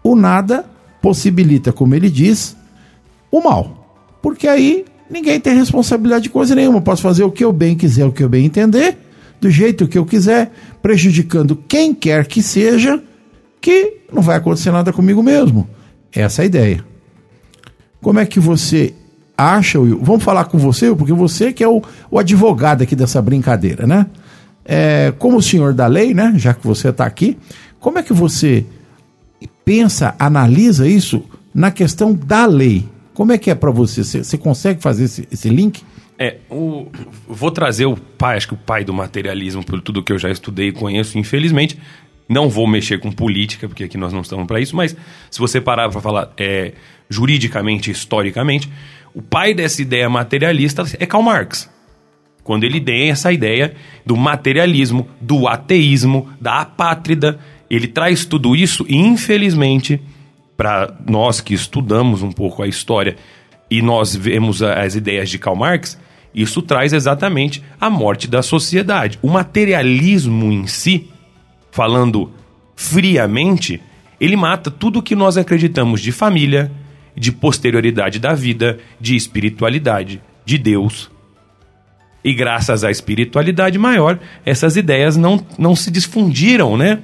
O 0.03 0.15
nada 0.15 0.65
possibilita, 1.03 1.73
como 1.73 1.95
ele 1.95 2.09
diz, 2.09 2.57
o 3.31 3.41
mal, 3.41 4.17
porque 4.23 4.47
aí 4.47 4.85
ninguém 5.11 5.41
tem 5.41 5.57
responsabilidade 5.57 6.25
de 6.25 6.31
coisa 6.31 6.55
nenhuma. 6.55 6.81
Posso 6.81 7.03
fazer 7.03 7.25
o 7.25 7.33
que 7.33 7.45
eu 7.45 7.53
bem 7.53 7.77
quiser, 7.77 8.05
o 8.05 8.13
que 8.13 8.23
eu 8.23 8.29
bem 8.29 8.47
entender, 8.47 8.97
do 9.41 9.51
jeito 9.51 9.89
que 9.89 9.99
eu 9.99 10.07
quiser, 10.07 10.53
prejudicando 10.81 11.57
quem 11.57 11.95
quer 11.95 12.27
que 12.27 12.43
seja, 12.43 13.03
que 13.61 13.99
não 14.13 14.23
vai 14.23 14.37
acontecer 14.37 14.71
nada 14.71 14.93
comigo 14.93 15.23
mesmo. 15.23 15.69
Essa 16.13 16.43
é 16.43 16.45
a 16.45 16.47
ideia. 16.47 16.85
Como 18.01 18.19
é 18.19 18.27
que 18.27 18.41
você 18.41 18.95
acha, 19.37 19.79
Will? 19.79 20.01
Vamos 20.03 20.25
falar 20.25 20.45
com 20.45 20.59
você, 20.59 20.95
porque 20.95 21.13
você 21.13 21.53
que 21.53 21.63
é 21.63 21.69
o, 21.69 21.83
o 22.11 22.19
advogado 22.19 22.83
aqui 22.83 22.97
dessa 22.97 23.21
brincadeira, 23.21 23.87
né? 23.87 24.07
É, 24.65 25.13
como 25.19 25.41
senhor 25.43 25.73
da 25.73 25.87
lei, 25.87 26.15
né? 26.15 26.35
Já 26.37 26.55
que 26.55 26.67
você 26.67 26.89
está 26.89 27.05
aqui, 27.05 27.37
como 27.79 27.99
é 27.99 28.03
que 28.03 28.13
você 28.13 28.65
pensa, 29.65 30.15
analisa 30.19 30.87
isso 30.87 31.23
na 31.55 31.71
questão 31.71 32.15
da 32.15 32.47
lei? 32.47 32.89
Como 33.15 33.33
é 33.33 33.39
que 33.39 33.51
é 33.51 33.55
para 33.55 33.71
você? 33.71 34.05
você? 34.05 34.25
Você 34.25 34.39
consegue 34.39 34.83
fazer 34.83 35.05
esse, 35.05 35.29
esse 35.31 35.49
link? 35.49 35.83
É, 36.19 36.37
o, 36.51 36.87
vou 37.27 37.51
trazer 37.51 37.87
o 37.87 37.97
pai, 37.97 38.37
acho 38.37 38.49
que 38.49 38.55
o 38.55 38.59
pai 38.59 38.85
do 38.85 38.93
materialismo, 38.93 39.65
por 39.65 39.81
tudo 39.81 40.03
que 40.03 40.13
eu 40.13 40.19
já 40.19 40.31
estudei 40.31 40.69
e 40.69 40.73
conheço, 40.73 41.19
infelizmente, 41.19 41.79
não 42.31 42.49
vou 42.49 42.65
mexer 42.65 43.01
com 43.01 43.11
política, 43.11 43.67
porque 43.67 43.83
aqui 43.83 43.99
nós 43.99 44.13
não 44.13 44.21
estamos 44.21 44.47
para 44.47 44.61
isso, 44.61 44.77
mas 44.77 44.97
se 45.29 45.39
você 45.41 45.61
parar 45.61 45.89
para 45.91 46.01
falar 46.01 46.33
é, 46.39 46.75
juridicamente, 47.09 47.91
historicamente, 47.91 48.71
o 49.13 49.21
pai 49.21 49.53
dessa 49.53 49.83
ideia 49.83 50.09
materialista 50.09 50.85
é 51.01 51.05
Karl 51.07 51.25
Marx. 51.25 51.69
Quando 52.45 52.63
ele 52.63 52.81
tem 52.81 53.11
essa 53.11 53.33
ideia 53.33 53.75
do 54.07 54.17
materialismo, 54.17 55.09
do 55.21 55.49
ateísmo, 55.49 56.29
da 56.41 56.61
apátrida, 56.61 57.41
ele 57.69 57.89
traz 57.89 58.25
tudo 58.25 58.55
isso 58.55 58.87
e, 58.89 58.97
infelizmente, 58.97 60.01
para 60.57 60.95
nós 61.09 61.41
que 61.41 61.53
estudamos 61.53 62.23
um 62.23 62.31
pouco 62.31 62.63
a 62.63 62.69
história 62.69 63.17
e 63.69 63.83
nós 63.83 64.15
vemos 64.15 64.63
as 64.63 64.95
ideias 64.95 65.29
de 65.29 65.39
Karl 65.39 65.57
Marx, 65.57 65.99
isso 66.33 66.63
traz 66.63 66.93
exatamente 66.93 67.61
a 67.81 67.91
morte 67.91 68.29
da 68.29 68.41
sociedade. 68.41 69.19
O 69.21 69.29
materialismo 69.29 70.53
em 70.53 70.69
si 70.69 71.11
falando 71.71 72.31
friamente, 72.75 73.81
ele 74.21 74.37
mata 74.37 74.71
tudo 74.71 75.03
que 75.03 75.15
nós 75.15 75.37
acreditamos 75.37 76.01
de 76.01 76.13
família, 76.13 76.71
de 77.17 77.33
posterioridade 77.33 78.19
da 78.19 78.35
vida, 78.35 78.79
de 79.01 79.17
espiritualidade, 79.17 80.21
de 80.45 80.59
Deus. 80.59 81.11
E 82.23 82.35
graças 82.35 82.85
à 82.85 82.91
espiritualidade 82.91 83.79
maior, 83.79 84.19
essas 84.45 84.77
ideias 84.77 85.17
não, 85.17 85.45
não 85.59 85.75
se 85.75 85.91
difundiram, 85.91 86.77
né? 86.77 87.01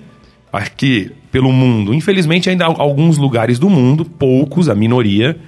Aqui 0.52 1.11
pelo 1.31 1.52
mundo. 1.52 1.94
Infelizmente, 1.94 2.48
ainda 2.50 2.66
há 2.66 2.68
alguns 2.68 3.16
lugares 3.16 3.59
do 3.59 3.68
mundo, 3.68 4.05
poucos, 4.05 4.68
a 4.68 4.74
minoria, 4.74 5.38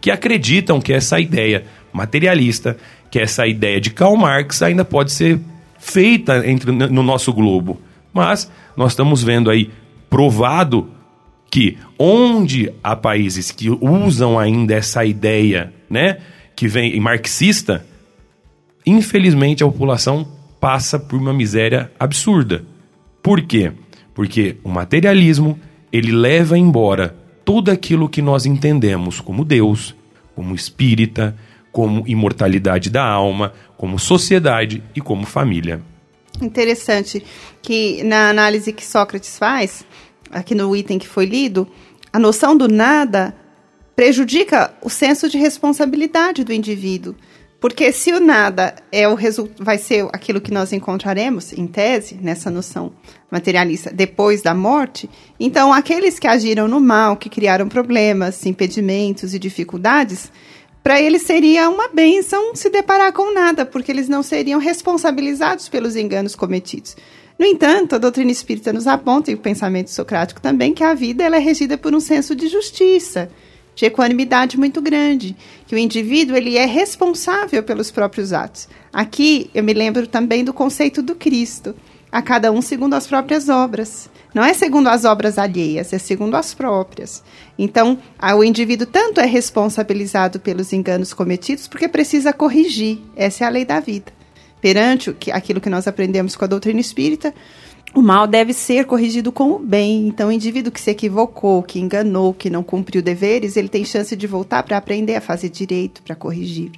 que 0.00 0.10
acreditam 0.10 0.80
que 0.80 0.92
essa 0.92 1.20
ideia 1.20 1.64
materialista, 1.92 2.76
que 3.10 3.18
essa 3.18 3.46
ideia 3.46 3.80
de 3.80 3.90
Karl 3.90 4.16
Marx 4.16 4.62
ainda 4.62 4.84
pode 4.84 5.12
ser 5.12 5.40
feita 5.78 6.46
entre, 6.46 6.70
no 6.70 7.02
nosso 7.02 7.32
globo. 7.32 7.80
Mas 8.18 8.50
nós 8.76 8.90
estamos 8.90 9.22
vendo 9.22 9.48
aí 9.48 9.70
provado 10.10 10.90
que 11.48 11.78
onde 11.96 12.68
há 12.82 12.96
países 12.96 13.52
que 13.52 13.70
usam 13.70 14.36
ainda 14.36 14.74
essa 14.74 15.04
ideia, 15.04 15.72
né, 15.88 16.18
que 16.56 16.66
vem 16.66 16.98
marxista, 16.98 17.86
infelizmente 18.84 19.62
a 19.62 19.66
população 19.68 20.26
passa 20.60 20.98
por 20.98 21.16
uma 21.16 21.32
miséria 21.32 21.92
absurda. 21.96 22.64
Por 23.22 23.40
quê? 23.42 23.70
Porque 24.12 24.56
o 24.64 24.68
materialismo, 24.68 25.56
ele 25.92 26.10
leva 26.10 26.58
embora 26.58 27.14
tudo 27.44 27.70
aquilo 27.70 28.08
que 28.08 28.20
nós 28.20 28.46
entendemos 28.46 29.20
como 29.20 29.44
Deus, 29.44 29.94
como 30.34 30.56
espírita, 30.56 31.36
como 31.70 32.02
imortalidade 32.04 32.90
da 32.90 33.04
alma, 33.04 33.52
como 33.76 33.96
sociedade 33.96 34.82
e 34.92 35.00
como 35.00 35.24
família. 35.24 35.80
Interessante 36.40 37.24
que 37.60 38.02
na 38.04 38.28
análise 38.28 38.72
que 38.72 38.84
Sócrates 38.84 39.38
faz, 39.38 39.84
aqui 40.30 40.54
no 40.54 40.74
item 40.76 40.98
que 40.98 41.08
foi 41.08 41.26
lido, 41.26 41.68
a 42.12 42.18
noção 42.18 42.56
do 42.56 42.68
nada 42.68 43.34
prejudica 43.96 44.72
o 44.82 44.88
senso 44.88 45.28
de 45.28 45.36
responsabilidade 45.36 46.44
do 46.44 46.52
indivíduo. 46.52 47.14
Porque 47.60 47.90
se 47.90 48.12
o 48.12 48.20
nada 48.20 48.76
é 48.92 49.08
o 49.08 49.18
vai 49.58 49.78
ser 49.78 50.06
aquilo 50.12 50.40
que 50.40 50.52
nós 50.52 50.72
encontraremos, 50.72 51.52
em 51.52 51.66
tese, 51.66 52.14
nessa 52.14 52.48
noção 52.50 52.92
materialista, 53.28 53.90
depois 53.92 54.42
da 54.42 54.54
morte, 54.54 55.10
então 55.40 55.72
aqueles 55.72 56.20
que 56.20 56.28
agiram 56.28 56.68
no 56.68 56.80
mal, 56.80 57.16
que 57.16 57.28
criaram 57.28 57.68
problemas, 57.68 58.46
impedimentos 58.46 59.34
e 59.34 59.40
dificuldades, 59.40 60.30
para 60.88 61.02
eles 61.02 61.20
seria 61.20 61.68
uma 61.68 61.88
benção 61.88 62.54
se 62.54 62.70
deparar 62.70 63.12
com 63.12 63.34
nada, 63.34 63.66
porque 63.66 63.92
eles 63.92 64.08
não 64.08 64.22
seriam 64.22 64.58
responsabilizados 64.58 65.68
pelos 65.68 65.96
enganos 65.96 66.34
cometidos. 66.34 66.96
No 67.38 67.44
entanto, 67.44 67.94
a 67.94 67.98
doutrina 67.98 68.30
espírita 68.30 68.72
nos 68.72 68.86
aponta, 68.86 69.30
e 69.30 69.34
o 69.34 69.38
pensamento 69.38 69.90
socrático 69.90 70.40
também, 70.40 70.72
que 70.72 70.82
a 70.82 70.94
vida 70.94 71.22
ela 71.22 71.36
é 71.36 71.40
regida 71.40 71.76
por 71.76 71.94
um 71.94 72.00
senso 72.00 72.34
de 72.34 72.48
justiça, 72.48 73.30
de 73.74 73.84
equanimidade 73.84 74.58
muito 74.58 74.80
grande, 74.80 75.36
que 75.66 75.74
o 75.74 75.78
indivíduo 75.78 76.34
ele 76.34 76.56
é 76.56 76.64
responsável 76.64 77.62
pelos 77.62 77.90
próprios 77.90 78.32
atos. 78.32 78.66
Aqui 78.90 79.50
eu 79.52 79.62
me 79.62 79.74
lembro 79.74 80.06
também 80.06 80.42
do 80.42 80.54
conceito 80.54 81.02
do 81.02 81.14
Cristo, 81.14 81.76
a 82.10 82.22
cada 82.22 82.50
um 82.50 82.62
segundo 82.62 82.94
as 82.94 83.06
próprias 83.06 83.50
obras. 83.50 84.08
Não 84.34 84.44
é 84.44 84.52
segundo 84.52 84.88
as 84.88 85.04
obras 85.04 85.38
alheias, 85.38 85.92
é 85.92 85.98
segundo 85.98 86.36
as 86.36 86.52
próprias. 86.52 87.22
Então, 87.58 87.98
o 88.36 88.44
indivíduo 88.44 88.86
tanto 88.86 89.20
é 89.20 89.26
responsabilizado 89.26 90.38
pelos 90.38 90.72
enganos 90.72 91.12
cometidos 91.14 91.66
porque 91.66 91.88
precisa 91.88 92.32
corrigir. 92.32 92.98
Essa 93.16 93.44
é 93.44 93.46
a 93.46 93.50
lei 93.50 93.64
da 93.64 93.80
vida. 93.80 94.12
Perante 94.60 95.14
aquilo 95.32 95.60
que 95.60 95.70
nós 95.70 95.86
aprendemos 95.88 96.36
com 96.36 96.44
a 96.44 96.48
doutrina 96.48 96.80
espírita, 96.80 97.32
o 97.94 98.02
mal 98.02 98.26
deve 98.26 98.52
ser 98.52 98.84
corrigido 98.84 99.32
com 99.32 99.52
o 99.52 99.58
bem. 99.58 100.06
Então, 100.06 100.28
o 100.28 100.32
indivíduo 100.32 100.70
que 100.70 100.80
se 100.80 100.90
equivocou, 100.90 101.62
que 101.62 101.80
enganou, 101.80 102.34
que 102.34 102.50
não 102.50 102.62
cumpriu 102.62 103.00
deveres, 103.00 103.56
ele 103.56 103.68
tem 103.68 103.84
chance 103.84 104.14
de 104.14 104.26
voltar 104.26 104.62
para 104.62 104.76
aprender 104.76 105.14
a 105.14 105.20
fazer 105.22 105.48
direito, 105.48 106.02
para 106.02 106.14
corrigir. 106.14 106.70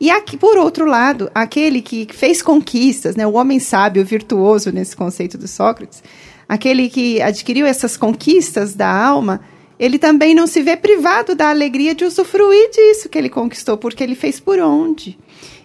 E 0.00 0.10
aqui, 0.10 0.36
por 0.36 0.56
outro 0.56 0.86
lado, 0.86 1.30
aquele 1.34 1.82
que 1.82 2.06
fez 2.12 2.40
conquistas, 2.40 3.16
né, 3.16 3.26
o 3.26 3.34
homem 3.34 3.58
sábio, 3.58 4.04
virtuoso 4.04 4.70
nesse 4.72 4.96
conceito 4.96 5.36
do 5.36 5.48
Sócrates, 5.48 6.02
aquele 6.48 6.88
que 6.88 7.20
adquiriu 7.20 7.66
essas 7.66 7.96
conquistas 7.96 8.74
da 8.74 8.88
alma, 8.88 9.40
ele 9.78 9.98
também 9.98 10.34
não 10.34 10.46
se 10.46 10.62
vê 10.62 10.76
privado 10.76 11.34
da 11.34 11.50
alegria 11.50 11.94
de 11.94 12.04
usufruir 12.04 12.70
disso 12.70 13.08
que 13.08 13.18
ele 13.18 13.28
conquistou, 13.28 13.76
porque 13.76 14.02
ele 14.02 14.14
fez 14.14 14.40
por 14.40 14.58
onde. 14.58 15.18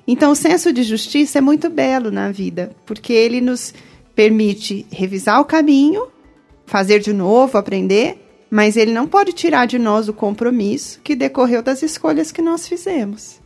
Então, 0.06 0.32
o 0.32 0.36
senso 0.36 0.74
de 0.74 0.84
justiça 0.84 1.38
é 1.38 1.41
muito 1.41 1.69
belo 1.69 2.12
na 2.12 2.30
vida, 2.32 2.76
porque 2.86 3.13
ele 3.13 3.39
nos 3.39 3.74
permite 4.13 4.86
revisar 4.91 5.39
o 5.39 5.46
caminho, 5.46 6.07
fazer 6.66 6.99
de 6.99 7.14
novo, 7.14 7.57
aprender, 7.57 8.20
mas 8.51 8.78
ele 8.78 8.91
não 8.91 9.07
pode 9.07 9.34
tirar 9.34 9.66
de 9.66 9.80
nós 9.80 10.07
o 10.07 10.14
compromisso 10.14 10.99
que 11.03 11.16
decorreu 11.16 11.64
das 11.64 11.82
escolhas 11.82 12.32
que 12.32 12.41
nós 12.41 12.68
fizemos. 12.68 13.41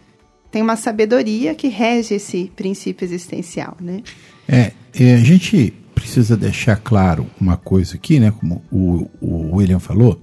Tem 0.52 0.62
uma 0.62 0.76
sabedoria 0.76 1.54
que 1.54 1.68
rege 1.68 2.16
esse 2.16 2.52
princípio 2.56 3.06
existencial, 3.06 3.78
né? 3.80 4.02
É, 4.50 4.72
a 5.14 5.18
gente 5.18 5.74
precisa 6.18 6.36
deixar 6.36 6.78
claro 6.78 7.28
uma 7.40 7.58
coisa 7.58 7.96
aqui, 7.96 8.20
né? 8.20 8.32
Como 8.32 8.64
o, 8.72 9.08
o 9.22 9.56
William 9.56 9.80
falou, 9.80 10.20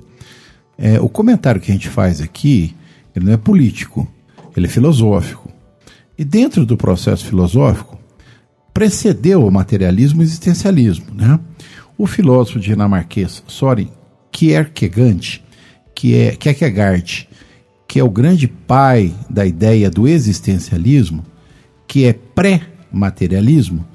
é, 0.76 1.00
o 1.00 1.08
comentário 1.08 1.60
que 1.60 1.70
a 1.70 1.74
gente 1.74 1.88
faz 1.88 2.20
aqui, 2.20 2.74
ele 3.14 3.26
não 3.26 3.32
é 3.32 3.36
político, 3.36 4.08
ele 4.56 4.66
é 4.66 4.68
filosófico. 4.68 5.48
E 6.18 6.24
dentro 6.24 6.66
do 6.66 6.76
processo 6.76 7.24
filosófico, 7.24 7.96
precedeu 8.72 9.46
o 9.46 9.52
materialismo 9.52 10.20
e 10.20 10.24
o 10.24 10.26
existencialismo, 10.26 11.14
né? 11.14 11.38
O 11.96 12.08
filósofo 12.08 12.58
dinamarquês 12.58 13.44
Soren 13.46 13.88
Kierkegaard, 14.32 15.44
que 15.94 16.16
é 16.16 16.32
Kierkegaard, 16.32 17.28
que 17.86 18.00
é 18.00 18.04
o 18.04 18.10
grande 18.10 18.48
pai 18.48 19.14
da 19.30 19.46
ideia 19.46 19.88
do 19.88 20.08
existencialismo, 20.08 21.24
que 21.86 22.04
é 22.04 22.12
pré-materialismo, 22.12 23.86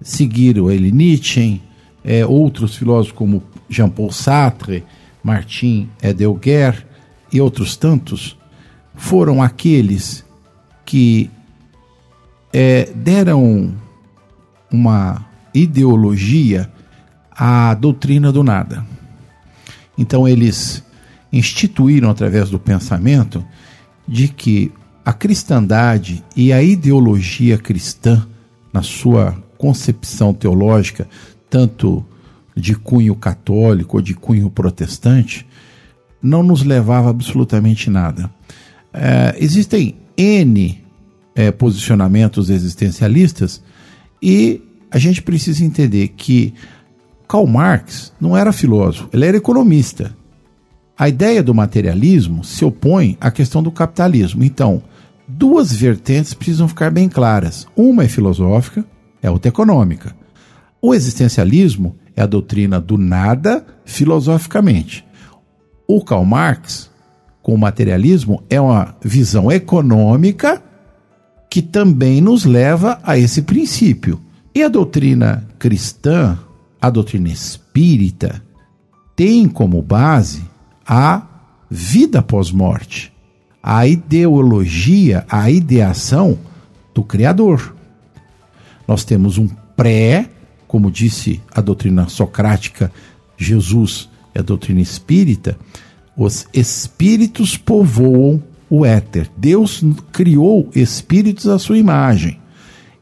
seguiram 0.00 0.70
ele 0.70 0.90
Nietzsche, 0.90 1.60
é, 2.04 2.24
outros 2.24 2.76
filósofos 2.76 3.16
como 3.16 3.42
Jean-Paul 3.68 4.12
Sartre, 4.12 4.84
Martin 5.22 5.88
Heidegger 6.02 6.86
e 7.32 7.40
outros 7.40 7.76
tantos, 7.76 8.36
foram 8.94 9.42
aqueles 9.42 10.24
que 10.84 11.30
é, 12.52 12.90
deram 12.94 13.74
uma 14.70 15.24
ideologia 15.54 16.70
à 17.30 17.74
doutrina 17.74 18.32
do 18.32 18.42
nada. 18.42 18.84
Então 19.96 20.26
eles 20.26 20.82
instituíram 21.32 22.10
através 22.10 22.50
do 22.50 22.58
pensamento 22.58 23.44
de 24.06 24.28
que 24.28 24.72
a 25.04 25.12
cristandade 25.12 26.24
e 26.36 26.52
a 26.52 26.62
ideologia 26.62 27.56
cristã, 27.56 28.26
na 28.72 28.82
sua 28.82 29.36
concepção 29.60 30.32
teológica, 30.32 31.06
tanto 31.50 32.02
de 32.56 32.74
cunho 32.74 33.14
católico 33.14 33.98
ou 33.98 34.02
de 34.02 34.14
cunho 34.14 34.48
protestante, 34.48 35.46
não 36.22 36.42
nos 36.42 36.62
levava 36.62 37.10
absolutamente 37.10 37.90
nada. 37.90 38.30
É, 38.90 39.36
existem 39.38 39.96
N 40.16 40.82
é, 41.34 41.50
posicionamentos 41.50 42.48
existencialistas 42.48 43.62
e 44.22 44.62
a 44.90 44.98
gente 44.98 45.20
precisa 45.20 45.62
entender 45.62 46.08
que 46.08 46.54
Karl 47.28 47.46
Marx 47.46 48.14
não 48.18 48.34
era 48.34 48.52
filósofo, 48.52 49.10
ele 49.12 49.26
era 49.26 49.36
economista. 49.36 50.16
A 50.98 51.06
ideia 51.06 51.42
do 51.42 51.54
materialismo 51.54 52.42
se 52.42 52.64
opõe 52.64 53.16
à 53.20 53.30
questão 53.30 53.62
do 53.62 53.70
capitalismo. 53.70 54.42
Então, 54.42 54.82
duas 55.28 55.70
vertentes 55.72 56.34
precisam 56.34 56.66
ficar 56.66 56.90
bem 56.90 57.08
claras. 57.08 57.66
Uma 57.76 58.04
é 58.04 58.08
filosófica, 58.08 58.84
é 59.22 59.30
outra 59.30 59.48
econômica. 59.48 60.14
O 60.80 60.94
existencialismo 60.94 61.96
é 62.16 62.22
a 62.22 62.26
doutrina 62.26 62.80
do 62.80 62.96
nada 62.96 63.64
filosoficamente. 63.84 65.04
O 65.86 66.02
Karl 66.04 66.24
Marx, 66.24 66.90
com 67.42 67.54
o 67.54 67.58
materialismo, 67.58 68.42
é 68.48 68.60
uma 68.60 68.94
visão 69.02 69.50
econômica 69.50 70.62
que 71.50 71.60
também 71.60 72.20
nos 72.20 72.44
leva 72.44 73.00
a 73.02 73.18
esse 73.18 73.42
princípio. 73.42 74.20
E 74.54 74.62
a 74.62 74.68
doutrina 74.68 75.46
cristã, 75.58 76.38
a 76.80 76.88
doutrina 76.88 77.28
espírita, 77.28 78.42
tem 79.16 79.48
como 79.48 79.82
base 79.82 80.44
a 80.86 81.26
vida 81.70 82.22
pós-morte, 82.22 83.12
a 83.62 83.86
ideologia, 83.86 85.24
a 85.28 85.50
ideação 85.50 86.38
do 86.94 87.02
Criador. 87.02 87.74
Nós 88.90 89.04
temos 89.04 89.38
um 89.38 89.46
pré, 89.76 90.28
como 90.66 90.90
disse 90.90 91.40
a 91.54 91.60
doutrina 91.60 92.08
socrática, 92.08 92.90
Jesus 93.38 94.08
é 94.34 94.40
a 94.40 94.42
doutrina 94.42 94.80
espírita, 94.80 95.56
os 96.16 96.48
espíritos 96.52 97.56
povoam 97.56 98.42
o 98.68 98.84
éter. 98.84 99.30
Deus 99.36 99.84
criou 100.10 100.68
espíritos 100.74 101.46
à 101.46 101.56
sua 101.56 101.78
imagem. 101.78 102.40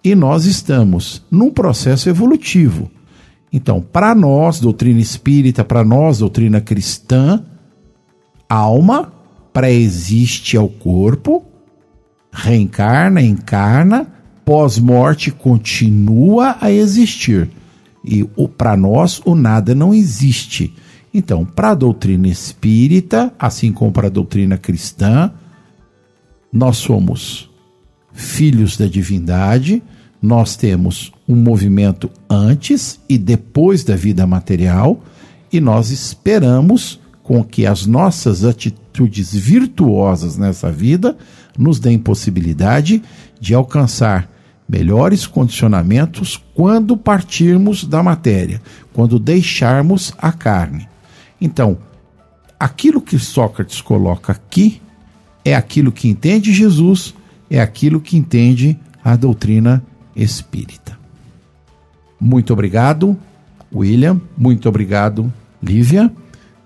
E 0.04 0.14
nós 0.14 0.44
estamos 0.44 1.24
num 1.30 1.50
processo 1.50 2.10
evolutivo. 2.10 2.90
Então, 3.50 3.80
para 3.80 4.14
nós, 4.14 4.60
doutrina 4.60 5.00
espírita, 5.00 5.64
para 5.64 5.82
nós, 5.82 6.18
doutrina 6.18 6.60
cristã, 6.60 7.42
alma 8.46 9.10
pré-existe 9.54 10.54
ao 10.54 10.68
corpo, 10.68 11.46
reencarna, 12.30 13.22
encarna, 13.22 14.17
pós-morte 14.48 15.30
continua 15.30 16.56
a 16.58 16.72
existir. 16.72 17.50
E 18.02 18.24
para 18.56 18.78
nós 18.78 19.20
o 19.26 19.34
nada 19.34 19.74
não 19.74 19.92
existe. 19.92 20.74
Então, 21.12 21.44
para 21.44 21.72
a 21.72 21.74
doutrina 21.74 22.28
espírita, 22.28 23.30
assim 23.38 23.70
como 23.70 23.92
para 23.92 24.06
a 24.06 24.10
doutrina 24.10 24.56
cristã, 24.56 25.30
nós 26.50 26.78
somos 26.78 27.50
filhos 28.10 28.78
da 28.78 28.86
divindade, 28.86 29.82
nós 30.22 30.56
temos 30.56 31.12
um 31.28 31.36
movimento 31.36 32.10
antes 32.30 32.98
e 33.06 33.18
depois 33.18 33.84
da 33.84 33.96
vida 33.96 34.26
material, 34.26 35.04
e 35.52 35.60
nós 35.60 35.90
esperamos 35.90 36.98
com 37.22 37.44
que 37.44 37.66
as 37.66 37.84
nossas 37.84 38.46
atitudes 38.46 39.34
virtuosas 39.34 40.38
nessa 40.38 40.72
vida 40.72 41.18
nos 41.58 41.78
deem 41.78 41.98
possibilidade 41.98 43.02
de 43.38 43.52
alcançar 43.52 44.37
melhores 44.68 45.26
condicionamentos 45.26 46.42
quando 46.54 46.96
partirmos 46.96 47.84
da 47.84 48.02
matéria, 48.02 48.60
quando 48.92 49.18
deixarmos 49.18 50.12
a 50.18 50.30
carne. 50.30 50.88
Então, 51.40 51.78
aquilo 52.58 53.00
que 53.00 53.18
Sócrates 53.18 53.80
coloca 53.80 54.32
aqui 54.32 54.82
é 55.44 55.54
aquilo 55.54 55.90
que 55.90 56.08
entende 56.08 56.52
Jesus, 56.52 57.14
é 57.50 57.60
aquilo 57.60 58.00
que 58.00 58.16
entende 58.16 58.78
a 59.02 59.16
doutrina 59.16 59.82
espírita. 60.14 60.98
Muito 62.20 62.52
obrigado, 62.52 63.16
William. 63.72 64.20
Muito 64.36 64.68
obrigado, 64.68 65.32
Lívia 65.62 66.12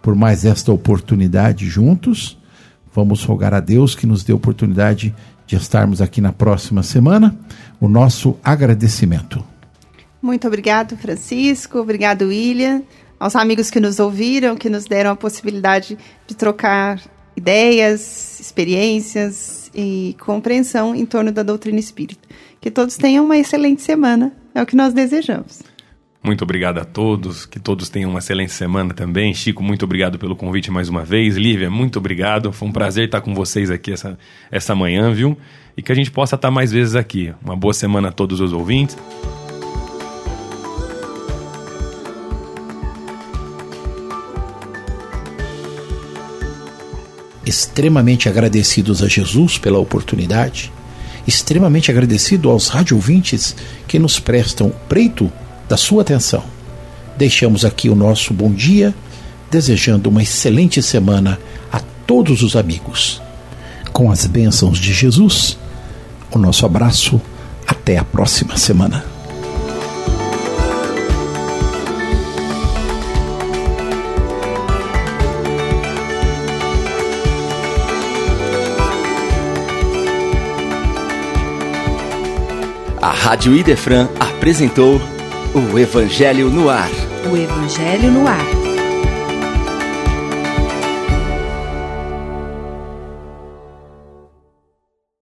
por 0.03 0.17
mais 0.17 0.45
esta 0.45 0.73
oportunidade 0.73 1.67
juntos. 1.67 2.37
Vamos 2.93 3.23
rogar 3.23 3.55
a 3.55 3.61
Deus 3.61 3.95
que 3.95 4.07
nos 4.07 4.25
dê 4.25 4.33
a 4.33 4.37
oportunidade 4.37 5.15
de 5.47 5.57
estarmos 5.57 6.03
aqui 6.03 6.21
na 6.21 6.33
próxima 6.33 6.83
semana. 6.83 7.35
O 7.83 7.89
nosso 7.89 8.39
agradecimento. 8.45 9.45
Muito 10.23 10.47
obrigado, 10.47 10.97
Francisco. 10.97 11.81
Obrigado, 11.81 12.27
William. 12.27 12.85
Aos 13.19 13.35
amigos 13.35 13.73
que 13.73 13.81
nos 13.81 13.99
ouviram, 13.99 14.55
que 14.55 14.71
nos 14.71 14.85
deram 14.85 15.11
a 15.11 15.17
possibilidade 15.17 15.99
de 16.25 16.37
trocar 16.37 17.03
ideias, 17.37 18.39
experiências 18.39 19.69
e 19.75 20.15
compreensão 20.21 20.95
em 20.95 21.05
torno 21.05 21.33
da 21.33 21.43
doutrina 21.43 21.81
espírita. 21.81 22.23
Que 22.61 22.71
todos 22.71 22.97
tenham 22.97 23.25
uma 23.25 23.37
excelente 23.37 23.83
semana. 23.83 24.33
É 24.55 24.63
o 24.63 24.67
que 24.67 24.77
nós 24.77 24.95
desejamos. 24.95 25.61
Muito 26.25 26.45
obrigado 26.45 26.79
a 26.79 26.85
todos, 26.85 27.45
que 27.45 27.59
todos 27.59 27.89
tenham 27.89 28.09
uma 28.09 28.21
excelente 28.21 28.53
semana 28.53 28.95
também. 28.95 29.35
Chico, 29.35 29.61
muito 29.61 29.85
obrigado 29.85 30.21
pelo 30.21 30.37
convite 30.37 30.71
mais 30.71 30.89
uma 30.89 31.05
vez. 31.05 31.37
Lívia, 31.37 31.69
muito 31.69 31.99
obrigado. 31.99 32.53
Foi 32.53 32.69
um 32.69 32.73
prazer 32.73 33.07
estar 33.07 33.21
com 33.21 33.35
vocês 33.35 33.73
aqui 33.73 33.93
essa, 33.93 34.17
essa 34.49 34.73
manhã, 34.73 35.13
viu? 35.13 35.37
E 35.77 35.83
que 35.83 35.91
a 35.91 35.95
gente 35.97 36.13
possa 36.13 36.37
estar 36.37 36.49
mais 36.49 36.71
vezes 36.71 36.95
aqui. 36.95 37.35
Uma 37.45 37.57
boa 37.57 37.75
semana 37.75 38.09
a 38.09 38.13
todos 38.13 38.39
os 38.39 38.53
ouvintes. 38.53 38.97
Extremamente 47.45 48.29
agradecidos 48.29 49.03
a 49.03 49.09
Jesus 49.09 49.59
pela 49.59 49.81
oportunidade, 49.81 50.73
extremamente 51.27 51.91
agradecido 51.91 52.49
aos 52.49 52.69
rádio 52.69 52.95
ouvintes 52.95 53.57
que 53.89 53.99
nos 53.99 54.21
prestam 54.21 54.73
preito 54.89 55.33
da 55.73 55.77
sua 55.79 56.03
atenção. 56.03 56.45
Deixamos 57.17 57.65
aqui 57.65 57.89
o 57.89 57.95
nosso 57.95 58.35
bom 58.35 58.53
dia, 58.53 58.95
desejando 59.51 60.11
uma 60.11 60.23
excelente 60.23 60.83
semana 60.83 61.41
a 61.73 61.81
todos 62.07 62.43
os 62.43 62.57
amigos. 62.57 63.23
Com 63.91 64.11
as 64.11 64.27
bênçãos 64.27 64.77
de 64.79 64.93
Jesus, 64.93 65.57
o 66.31 66.39
nosso 66.39 66.67
abraço. 66.67 67.19
Até 67.67 67.97
a 67.97 68.05
próxima 68.05 68.55
semana. 68.59 69.03
A 83.01 83.11
Rádio 83.11 83.57
Idefran 83.57 84.07
apresentou 84.21 85.01
o 85.55 85.79
Evangelho 85.79 86.49
no 86.49 86.71
Ar. 86.71 86.91
O 87.31 87.37
Evangelho 87.37 88.11
no 88.11 88.27
Ar. 88.27 88.62